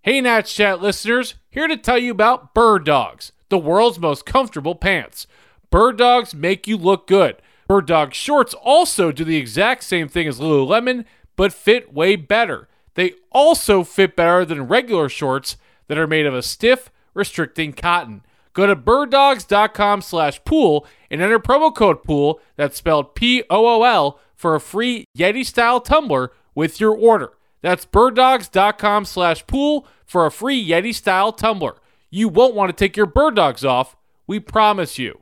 [0.02, 4.74] Hey, Nats Chat listeners, here to tell you about Bird Dogs, the world's most comfortable
[4.74, 5.28] pants.
[5.70, 7.36] Bird Dogs make you look good.
[7.68, 11.04] Bird Dog shorts also do the exact same thing as Lululemon
[11.42, 12.68] but fit way better.
[12.94, 15.56] They also fit better than regular shorts
[15.88, 18.22] that are made of a stiff, restricting cotton.
[18.52, 24.60] Go to birddogs.com slash pool and enter promo code pool, that's spelled P-O-O-L, for a
[24.60, 27.32] free Yeti-style tumbler with your order.
[27.60, 31.74] That's birddogs.com slash pool for a free Yeti-style tumbler.
[32.08, 33.96] You won't want to take your bird dogs off,
[34.28, 35.18] we promise you.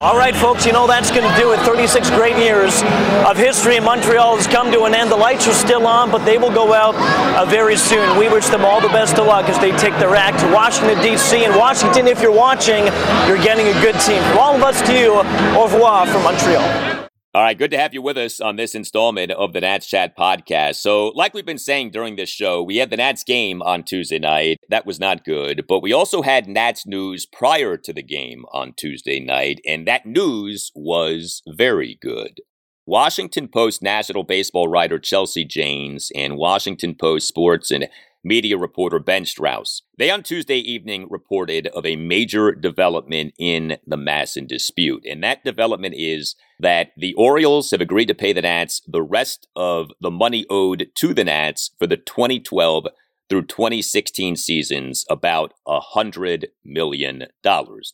[0.00, 1.58] All right, folks, you know that's going to do it.
[1.66, 2.84] 36 great years
[3.26, 5.10] of history in Montreal has come to an end.
[5.10, 6.94] The lights are still on, but they will go out
[7.36, 8.16] uh, very soon.
[8.16, 11.02] We wish them all the best of luck as they take their act to Washington,
[11.02, 11.44] D.C.
[11.44, 12.84] And Washington, if you're watching,
[13.26, 14.22] you're getting a good team.
[14.22, 15.14] From all of us to you,
[15.58, 16.97] au revoir from Montreal.
[17.38, 20.16] All right, good to have you with us on this installment of the Nats Chat
[20.18, 20.74] podcast.
[20.74, 24.18] So, like we've been saying during this show, we had the Nats game on Tuesday
[24.18, 24.58] night.
[24.70, 28.74] That was not good, but we also had Nats news prior to the game on
[28.76, 32.40] Tuesday night, and that news was very good.
[32.86, 37.86] Washington Post national baseball writer Chelsea Janes and Washington Post sports and
[38.28, 39.82] media reporter Ben Strauss.
[39.96, 45.04] They on Tuesday evening reported of a major development in the MASN dispute.
[45.10, 49.48] And that development is that the Orioles have agreed to pay the Nats the rest
[49.56, 52.86] of the money owed to the Nats for the 2012
[53.28, 57.26] through 2016 seasons, about $100 million.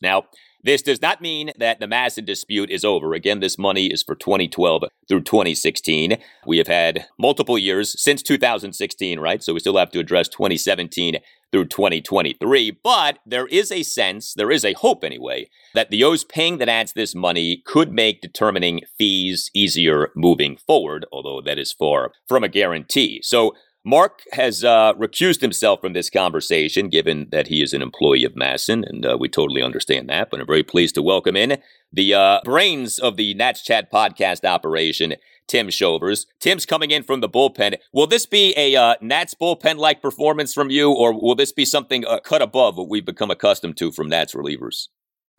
[0.01, 0.23] Now,
[0.65, 3.13] this does not mean that the MASN dispute is over.
[3.13, 6.17] Again, this money is for 2012 through 2016.
[6.47, 9.43] We have had multiple years since 2016, right?
[9.43, 11.19] So we still have to address 2017
[11.51, 12.79] through 2023.
[12.83, 16.65] But there is a sense, there is a hope anyway, that the O's paying the
[16.65, 22.43] Nats this money could make determining fees easier moving forward, although that is far from
[22.43, 23.21] a guarantee.
[23.21, 23.53] So
[23.87, 28.33] Mark has uh, recused himself from this conversation, given that he is an employee of
[28.33, 30.31] MASN, and uh, we totally understand that.
[30.31, 31.61] But I'm very pleased to welcome in
[31.93, 35.13] the uh, brains of the Nats Chat podcast operation,
[35.47, 36.25] Tim Shovers.
[36.39, 37.75] Tim's coming in from the bullpen.
[37.93, 41.63] Will this be a uh, Nats bullpen like performance from you, or will this be
[41.63, 44.87] something uh, cut above what we've become accustomed to from Nats relievers?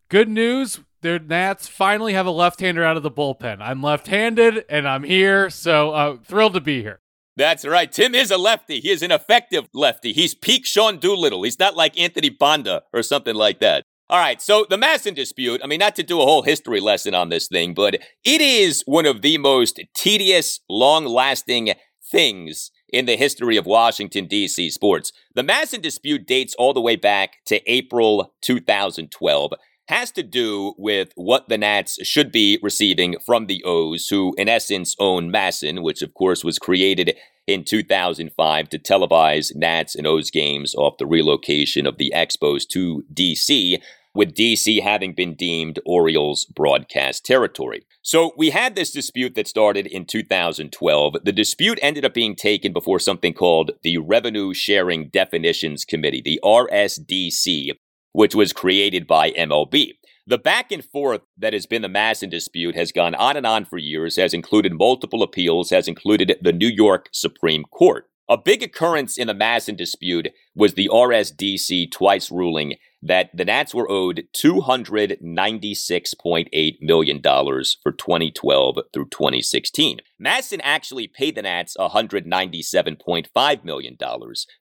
[0.08, 0.78] Good news.
[1.00, 3.60] The Nats finally have a left-hander out of the bullpen.
[3.60, 7.00] I'm left-handed, and I'm here, so uh, thrilled to be here.
[7.36, 7.90] That's right.
[7.92, 8.80] Tim is a lefty.
[8.80, 10.12] He is an effective lefty.
[10.12, 11.42] He's peak Sean Doolittle.
[11.42, 13.84] He's not like Anthony Banda or something like that.
[14.08, 17.12] All right, so the MASN dispute, I mean, not to do a whole history lesson
[17.12, 21.74] on this thing, but it is one of the most tedious, long lasting
[22.08, 24.70] things in the history of Washington, D.C.
[24.70, 25.12] sports.
[25.34, 29.52] The MASN dispute dates all the way back to April 2012
[29.88, 34.48] has to do with what the Nats should be receiving from the O's, who in
[34.48, 37.16] essence own MASN, which of course was created
[37.46, 43.04] in 2005 to televise Nats and O's games off the relocation of the Expos to
[43.14, 43.80] DC.
[44.14, 47.84] with DC having been deemed Orioles broadcast territory.
[48.00, 51.16] So we had this dispute that started in 2012.
[51.22, 56.40] The dispute ended up being taken before something called the Revenue Sharing Definitions Committee, the
[56.42, 57.72] RSDC,
[58.16, 59.92] which was created by MLB.
[60.26, 63.66] The back and forth that has been the MASN dispute has gone on and on
[63.66, 68.06] for years, has included multiple appeals, has included the New York Supreme Court.
[68.26, 73.74] A big occurrence in the MASN dispute was the RSDC twice ruling that the Nats
[73.74, 79.98] were owed $296.8 million for 2012 through 2016.
[80.22, 83.96] MASN actually paid the Nats $197.5 million.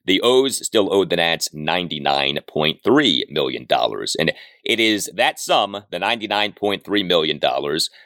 [0.04, 3.66] The O's still owed the Nats $99.3 million.
[4.18, 4.32] And
[4.64, 7.40] it is that sum, the $99.3 million,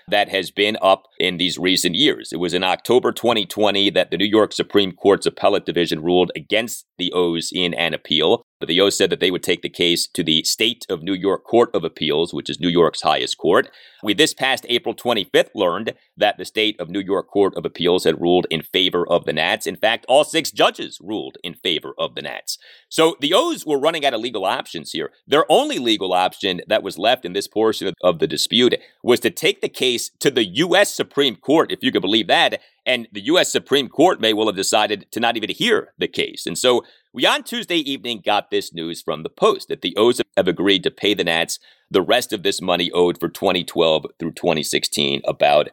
[0.09, 2.33] that has been up in these recent years.
[2.33, 6.87] It was in October 2020 that the New York Supreme Court's appellate division ruled against
[6.99, 8.45] the O's in an appeal.
[8.61, 11.15] But the O's said that they would take the case to the State of New
[11.15, 13.71] York Court of Appeals, which is New York's highest court.
[14.03, 18.05] We this past April 25th learned that the State of New York Court of Appeals
[18.05, 19.67] had ruled in favor of the Nats.
[19.67, 22.59] In fact, all six judges ruled in favor of the Nats.
[22.91, 25.11] So the O's were running out of legal options here.
[25.27, 29.31] Their only legal option that was left in this portion of the dispute was to
[29.31, 30.95] take the case to the U.S.
[30.95, 32.61] Supreme Court, if you could believe that.
[32.87, 33.51] And the U.S.
[33.51, 36.47] Supreme Court may well have decided to not even hear the case.
[36.47, 40.21] And so we on Tuesday evening got this news from the Post that the O's
[40.37, 41.59] have agreed to pay the Nats
[41.91, 45.71] the rest of this money owed for 2012 through 2016, about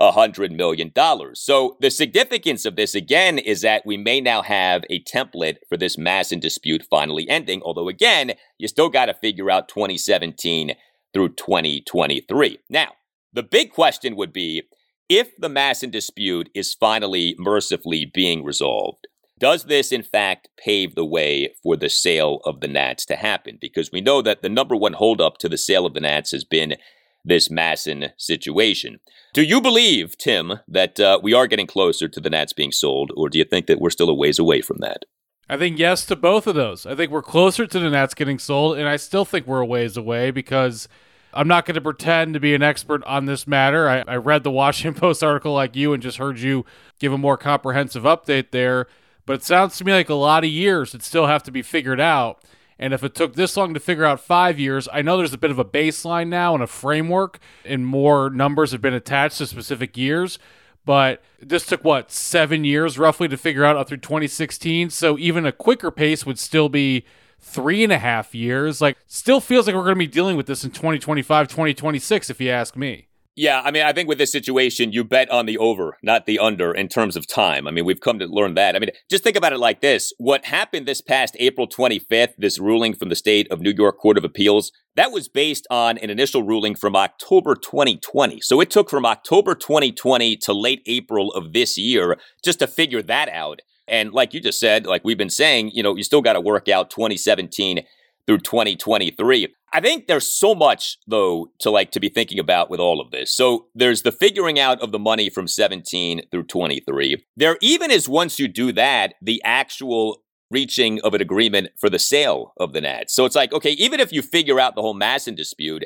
[0.00, 0.92] $100 million.
[1.34, 5.76] So the significance of this, again, is that we may now have a template for
[5.76, 10.74] this MASN dispute finally ending, although, again, you still got to figure out 2017
[11.12, 12.58] through 2023.
[12.70, 12.92] Now,
[13.32, 14.62] the big question would be
[15.08, 19.06] if the MASN dispute is finally mercifully being resolved,
[19.38, 23.58] does this, in fact, pave the way for the sale of the Nats to happen?
[23.60, 26.44] Because we know that the number one holdup to the sale of the Nats has
[26.44, 26.76] been
[27.24, 28.98] this MASN situation.
[29.34, 33.12] Do you believe, Tim, that uh, we are getting closer to the Nats being sold,
[33.16, 35.04] or do you think that we're still a ways away from that?
[35.48, 36.84] I think yes to both of those.
[36.84, 39.66] I think we're closer to the Nats getting sold, and I still think we're a
[39.66, 40.88] ways away because
[41.32, 43.88] I'm not going to pretend to be an expert on this matter.
[43.88, 46.64] I, I read the Washington Post article like you and just heard you
[46.98, 48.86] give a more comprehensive update there.
[49.26, 51.62] But it sounds to me like a lot of years that still have to be
[51.62, 52.42] figured out.
[52.78, 55.38] And if it took this long to figure out five years, I know there's a
[55.38, 59.46] bit of a baseline now and a framework, and more numbers have been attached to
[59.46, 60.38] specific years.
[60.84, 64.88] But this took what, seven years roughly to figure out up through 2016.
[64.90, 67.04] So even a quicker pace would still be
[67.40, 68.80] three and a half years.
[68.80, 72.40] Like, still feels like we're going to be dealing with this in 2025, 2026, if
[72.40, 73.08] you ask me.
[73.40, 76.40] Yeah, I mean, I think with this situation, you bet on the over, not the
[76.40, 77.68] under in terms of time.
[77.68, 78.74] I mean, we've come to learn that.
[78.74, 80.12] I mean, just think about it like this.
[80.18, 84.18] What happened this past April 25th, this ruling from the state of New York Court
[84.18, 88.40] of Appeals, that was based on an initial ruling from October 2020.
[88.40, 93.02] So it took from October 2020 to late April of this year just to figure
[93.02, 93.60] that out.
[93.88, 96.40] And like you just said, like we've been saying, you know, you still got to
[96.40, 97.84] work out 2017
[98.26, 99.54] through 2023.
[99.72, 103.10] I think there's so much though to like to be thinking about with all of
[103.10, 103.32] this.
[103.32, 107.24] So there's the figuring out of the money from 17 through 23.
[107.36, 111.98] There even is once you do that, the actual reaching of an agreement for the
[111.98, 113.14] sale of the Nats.
[113.14, 115.84] So it's like, okay, even if you figure out the whole MASN dispute,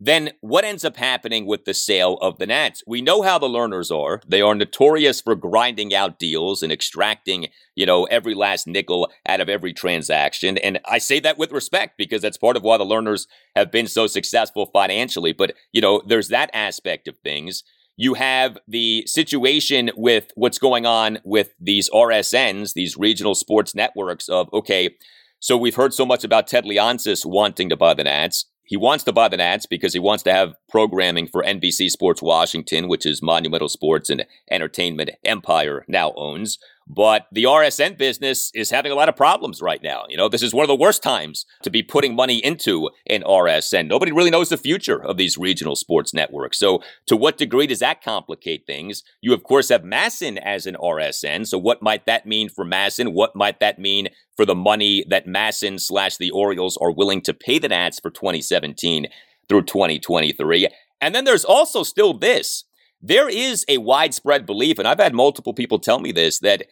[0.00, 2.82] then what ends up happening with the sale of the Nats?
[2.86, 4.20] We know how the Lerners are.
[4.26, 9.40] They are notorious for grinding out deals and extracting, you know, every last nickel out
[9.40, 10.58] of every transaction.
[10.58, 13.86] And I say that with respect because that's part of why the Lerners have been
[13.86, 15.32] so successful financially.
[15.32, 17.62] But, you know, there's that aspect of things.
[17.96, 24.28] You have the situation with what's going on with these RSNs, these regional sports networks
[24.28, 24.96] of, okay,
[25.38, 28.46] so we've heard so much about Ted Leonsis wanting to buy the Nats.
[28.66, 32.22] He wants to buy the Nats because he wants to have programming for NBC Sports
[32.22, 36.58] Washington, which is Monumental Sports and Entertainment Empire now owns.
[36.86, 40.04] But the RSN business is having a lot of problems right now.
[40.08, 43.22] You know, this is one of the worst times to be putting money into an
[43.22, 43.88] RSN.
[43.88, 46.58] Nobody really knows the future of these regional sports networks.
[46.58, 49.02] So, to what degree does that complicate things?
[49.22, 51.46] You, of course, have MASN as an RSN.
[51.46, 53.12] So, what might that mean for MASN?
[53.12, 57.32] What might that mean for the money that MASN slash the Orioles are willing to
[57.32, 59.06] pay the Nats for 2017
[59.48, 60.68] through 2023?
[61.00, 62.64] And then there's also still this
[63.06, 66.64] there is a widespread belief, and I've had multiple people tell me this, that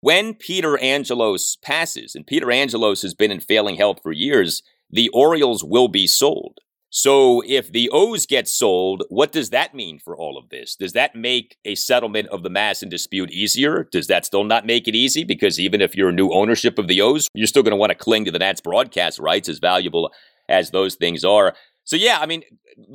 [0.00, 5.08] when Peter Angelos passes, and Peter Angelos has been in failing health for years, the
[5.08, 6.58] Orioles will be sold.
[6.90, 10.74] So if the O's get sold, what does that mean for all of this?
[10.76, 13.88] Does that make a settlement of the MASN dispute easier?
[13.90, 15.24] Does that still not make it easy?
[15.24, 17.90] Because even if you're a new ownership of the O's, you're still going to want
[17.90, 20.12] to cling to the Nats broadcast rights as valuable
[20.48, 21.54] as those things are.
[21.90, 22.44] So, yeah, I mean,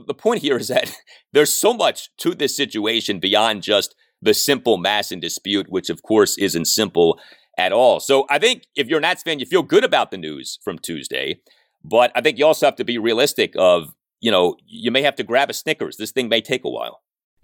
[0.08, 0.90] the point here is that
[1.34, 6.38] there's so much to this situation beyond just the simple MASN dispute, which of course
[6.38, 7.20] isn't simple
[7.58, 8.00] at all.
[8.00, 10.80] So I think if you're a Nats fan, you feel good about the news from
[10.80, 11.42] Tuesday,
[11.84, 15.16] but I think you also have to be realistic of, you know, you may have
[15.16, 15.98] to grab a Snickers.
[15.98, 17.02] This thing may take a while.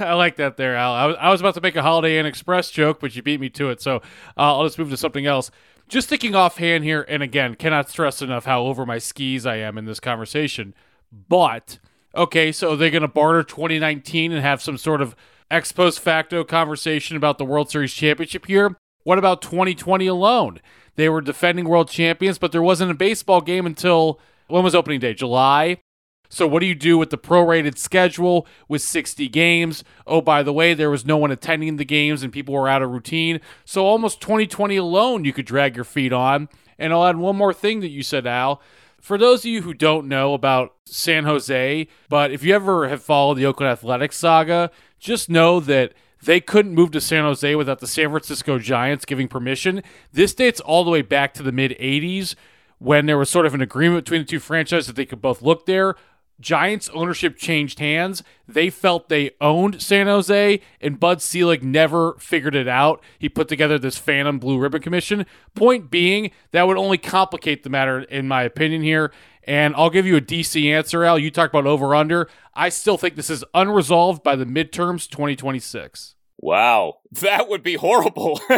[0.00, 0.92] I like that there, Al.
[0.92, 3.40] I was, I was about to make a Holiday Inn Express joke, but you beat
[3.40, 3.80] me to it.
[3.80, 4.00] So uh,
[4.36, 5.50] I'll just move to something else.
[5.88, 9.78] Just thinking offhand here, and again, cannot stress enough how over my skis I am
[9.78, 10.74] in this conversation.
[11.12, 11.78] But,
[12.14, 15.14] okay, so they're going to barter 2019 and have some sort of
[15.50, 18.76] ex post facto conversation about the World Series championship here.
[19.02, 20.60] What about 2020 alone?
[20.96, 25.00] They were defending world champions, but there wasn't a baseball game until when was opening
[25.00, 25.14] day?
[25.14, 25.78] July.
[26.32, 29.82] So, what do you do with the prorated schedule with 60 games?
[30.06, 32.82] Oh, by the way, there was no one attending the games and people were out
[32.82, 33.40] of routine.
[33.64, 36.48] So, almost 2020 alone, you could drag your feet on.
[36.78, 38.62] And I'll add one more thing that you said, Al.
[39.00, 43.02] For those of you who don't know about San Jose, but if you ever have
[43.02, 47.80] followed the Oakland Athletics saga, just know that they couldn't move to San Jose without
[47.80, 49.82] the San Francisco Giants giving permission.
[50.12, 52.34] This dates all the way back to the mid 80s
[52.78, 55.42] when there was sort of an agreement between the two franchises that they could both
[55.42, 55.94] look there.
[56.40, 58.22] Giants ownership changed hands.
[58.48, 63.02] They felt they owned San Jose, and Bud Selig never figured it out.
[63.18, 65.26] He put together this Phantom Blue Ribbon Commission.
[65.54, 69.12] Point being, that would only complicate the matter, in my opinion, here.
[69.44, 71.18] And I'll give you a DC answer, Al.
[71.18, 72.28] You talk about over under.
[72.54, 76.14] I still think this is unresolved by the midterms 2026.
[76.38, 78.40] Wow, that would be horrible.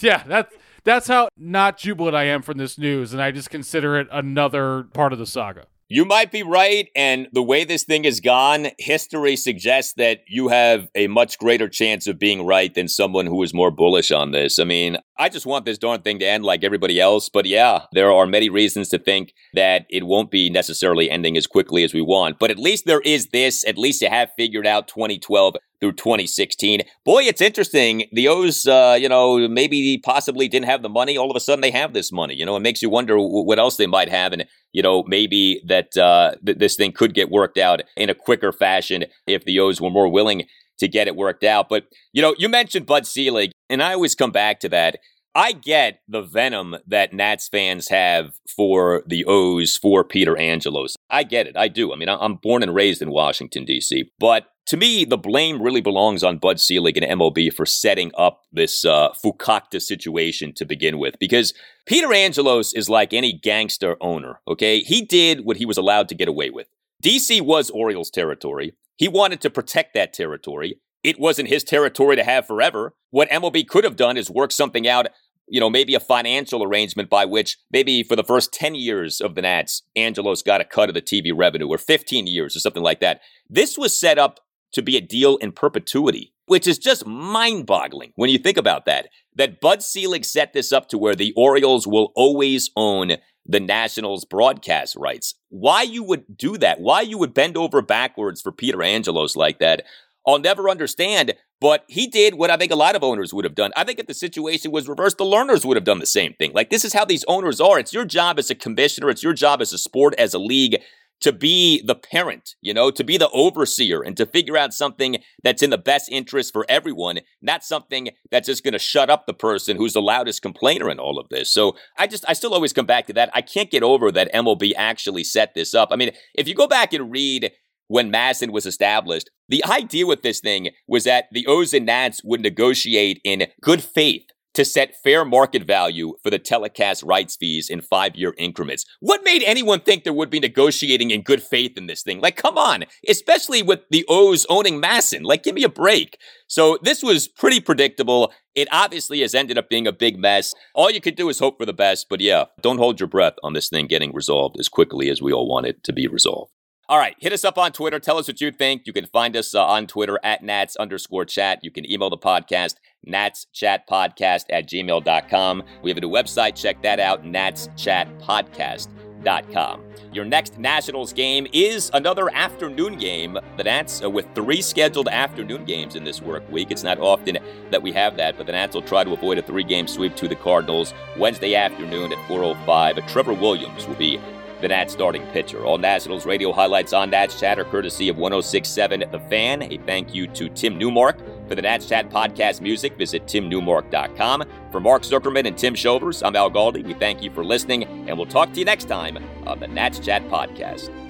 [0.00, 0.48] yeah, that
[0.84, 4.84] that's how not jubilant I am from this news, and I just consider it another
[4.94, 5.66] part of the saga.
[5.88, 6.88] You might be right.
[6.96, 11.68] And the way this thing has gone, history suggests that you have a much greater
[11.68, 14.58] chance of being right than someone who is more bullish on this.
[14.58, 17.28] I mean, I just want this darn thing to end like everybody else.
[17.28, 21.46] But yeah, there are many reasons to think that it won't be necessarily ending as
[21.46, 22.40] quickly as we want.
[22.40, 23.64] But at least there is this.
[23.64, 26.82] At least you have figured out 2012 through 2016.
[27.04, 28.04] Boy, it's interesting.
[28.12, 31.16] The O's, uh, you know, maybe possibly didn't have the money.
[31.16, 32.34] All of a sudden, they have this money.
[32.34, 35.62] You know, it makes you wonder what else they might have, and you know, maybe
[35.66, 39.58] that uh, th- this thing could get worked out in a quicker fashion if the
[39.60, 40.46] O's were more willing
[40.78, 41.68] to get it worked out.
[41.68, 44.98] But you know, you mentioned Bud Selig, and I always come back to that.
[45.36, 50.96] I get the venom that Nats fans have for the O's for Peter Angelos.
[51.10, 51.58] I get it.
[51.58, 51.92] I do.
[51.92, 54.10] I mean, I'm born and raised in Washington, D.C.
[54.18, 58.44] But to me, the blame really belongs on Bud Selig and MLB for setting up
[58.50, 61.18] this uh, Fukakta situation to begin with.
[61.20, 61.52] Because
[61.84, 64.80] Peter Angelos is like any gangster owner, okay?
[64.80, 66.66] He did what he was allowed to get away with.
[67.04, 68.72] DC was Orioles territory.
[68.96, 70.80] He wanted to protect that territory.
[71.06, 72.94] It wasn't his territory to have forever.
[73.10, 75.06] What MLB could have done is work something out
[75.48, 79.34] you know, maybe a financial arrangement by which maybe for the first 10 years of
[79.34, 82.82] the Nats, Angelos got a cut of the TV revenue or 15 years or something
[82.82, 83.20] like that.
[83.48, 84.40] This was set up
[84.72, 88.86] to be a deal in perpetuity, which is just mind boggling when you think about
[88.86, 89.08] that.
[89.34, 93.16] That Bud Selig set this up to where the Orioles will always own
[93.48, 95.34] the Nationals broadcast rights.
[95.48, 96.80] Why you would do that?
[96.80, 99.84] Why you would bend over backwards for Peter Angelos like that?
[100.26, 103.54] I'll never understand, but he did what I think a lot of owners would have
[103.54, 103.72] done.
[103.76, 106.52] I think if the situation was reversed, the Lerners would have done the same thing.
[106.52, 107.78] Like, this is how these owners are.
[107.78, 110.82] It's your job as a commissioner, it's your job as a sport, as a league
[111.20, 115.16] to be the parent, you know, to be the overseer and to figure out something
[115.42, 119.26] that's in the best interest for everyone, not something that's just going to shut up
[119.26, 121.52] the person who's the loudest complainer in all of this.
[121.52, 123.30] So I just, I still always come back to that.
[123.32, 125.88] I can't get over that MLB actually set this up.
[125.90, 127.50] I mean, if you go back and read
[127.88, 132.22] when MASN was established, the idea with this thing was that the O's and Nats
[132.24, 134.26] would negotiate in good faith
[134.56, 138.86] to set fair market value for the telecast rights fees in five year increments.
[139.00, 142.22] What made anyone think there would be negotiating in good faith in this thing?
[142.22, 145.24] Like, come on, especially with the O's owning MASN.
[145.24, 146.18] Like, give me a break.
[146.48, 148.32] So, this was pretty predictable.
[148.54, 150.54] It obviously has ended up being a big mess.
[150.74, 153.34] All you could do is hope for the best, but yeah, don't hold your breath
[153.42, 156.50] on this thing getting resolved as quickly as we all want it to be resolved.
[156.88, 157.98] All right, hit us up on Twitter.
[157.98, 158.86] Tell us what you think.
[158.86, 161.64] You can find us uh, on Twitter at Nats underscore chat.
[161.64, 165.64] You can email the podcast, natschatpodcast at gmail.com.
[165.82, 166.54] We have a new website.
[166.54, 169.82] Check that out, natschatpodcast.com.
[170.12, 173.36] Your next Nationals game is another afternoon game.
[173.56, 176.70] The Nats, uh, with three scheduled afternoon games in this work week.
[176.70, 177.38] It's not often
[177.72, 180.14] that we have that, but the Nats will try to avoid a three game sweep
[180.14, 183.08] to the Cardinals Wednesday afternoon at 4.05.
[183.08, 184.20] Trevor Williams will be
[184.60, 185.64] the Nats starting pitcher.
[185.64, 189.62] All Nationals radio highlights on Nats Chat are courtesy of 1067 The Fan.
[189.62, 191.18] A thank you to Tim Newmark.
[191.48, 194.44] For the Nats Chat podcast music, visit timnewmark.com.
[194.72, 196.84] For Mark Zuckerman and Tim Shovers, I'm Al Galdi.
[196.84, 199.98] We thank you for listening, and we'll talk to you next time on the Nats
[199.98, 201.05] Chat podcast.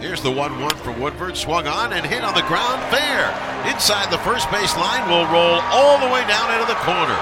[0.00, 1.36] Here's the 1 1 for Woodford.
[1.36, 3.32] Swung on and hit on the ground fair.
[3.72, 7.16] Inside the first base line will roll all the way down into the corner.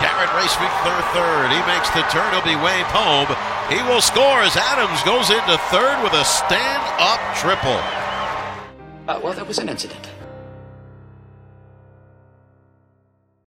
[0.00, 1.52] Garrett Racefinger third.
[1.52, 2.32] He makes the turn.
[2.32, 3.28] He'll be Wave home.
[3.68, 7.80] He will score as Adams goes into third with a stand up triple.
[9.06, 10.08] Uh, well, that was an incident.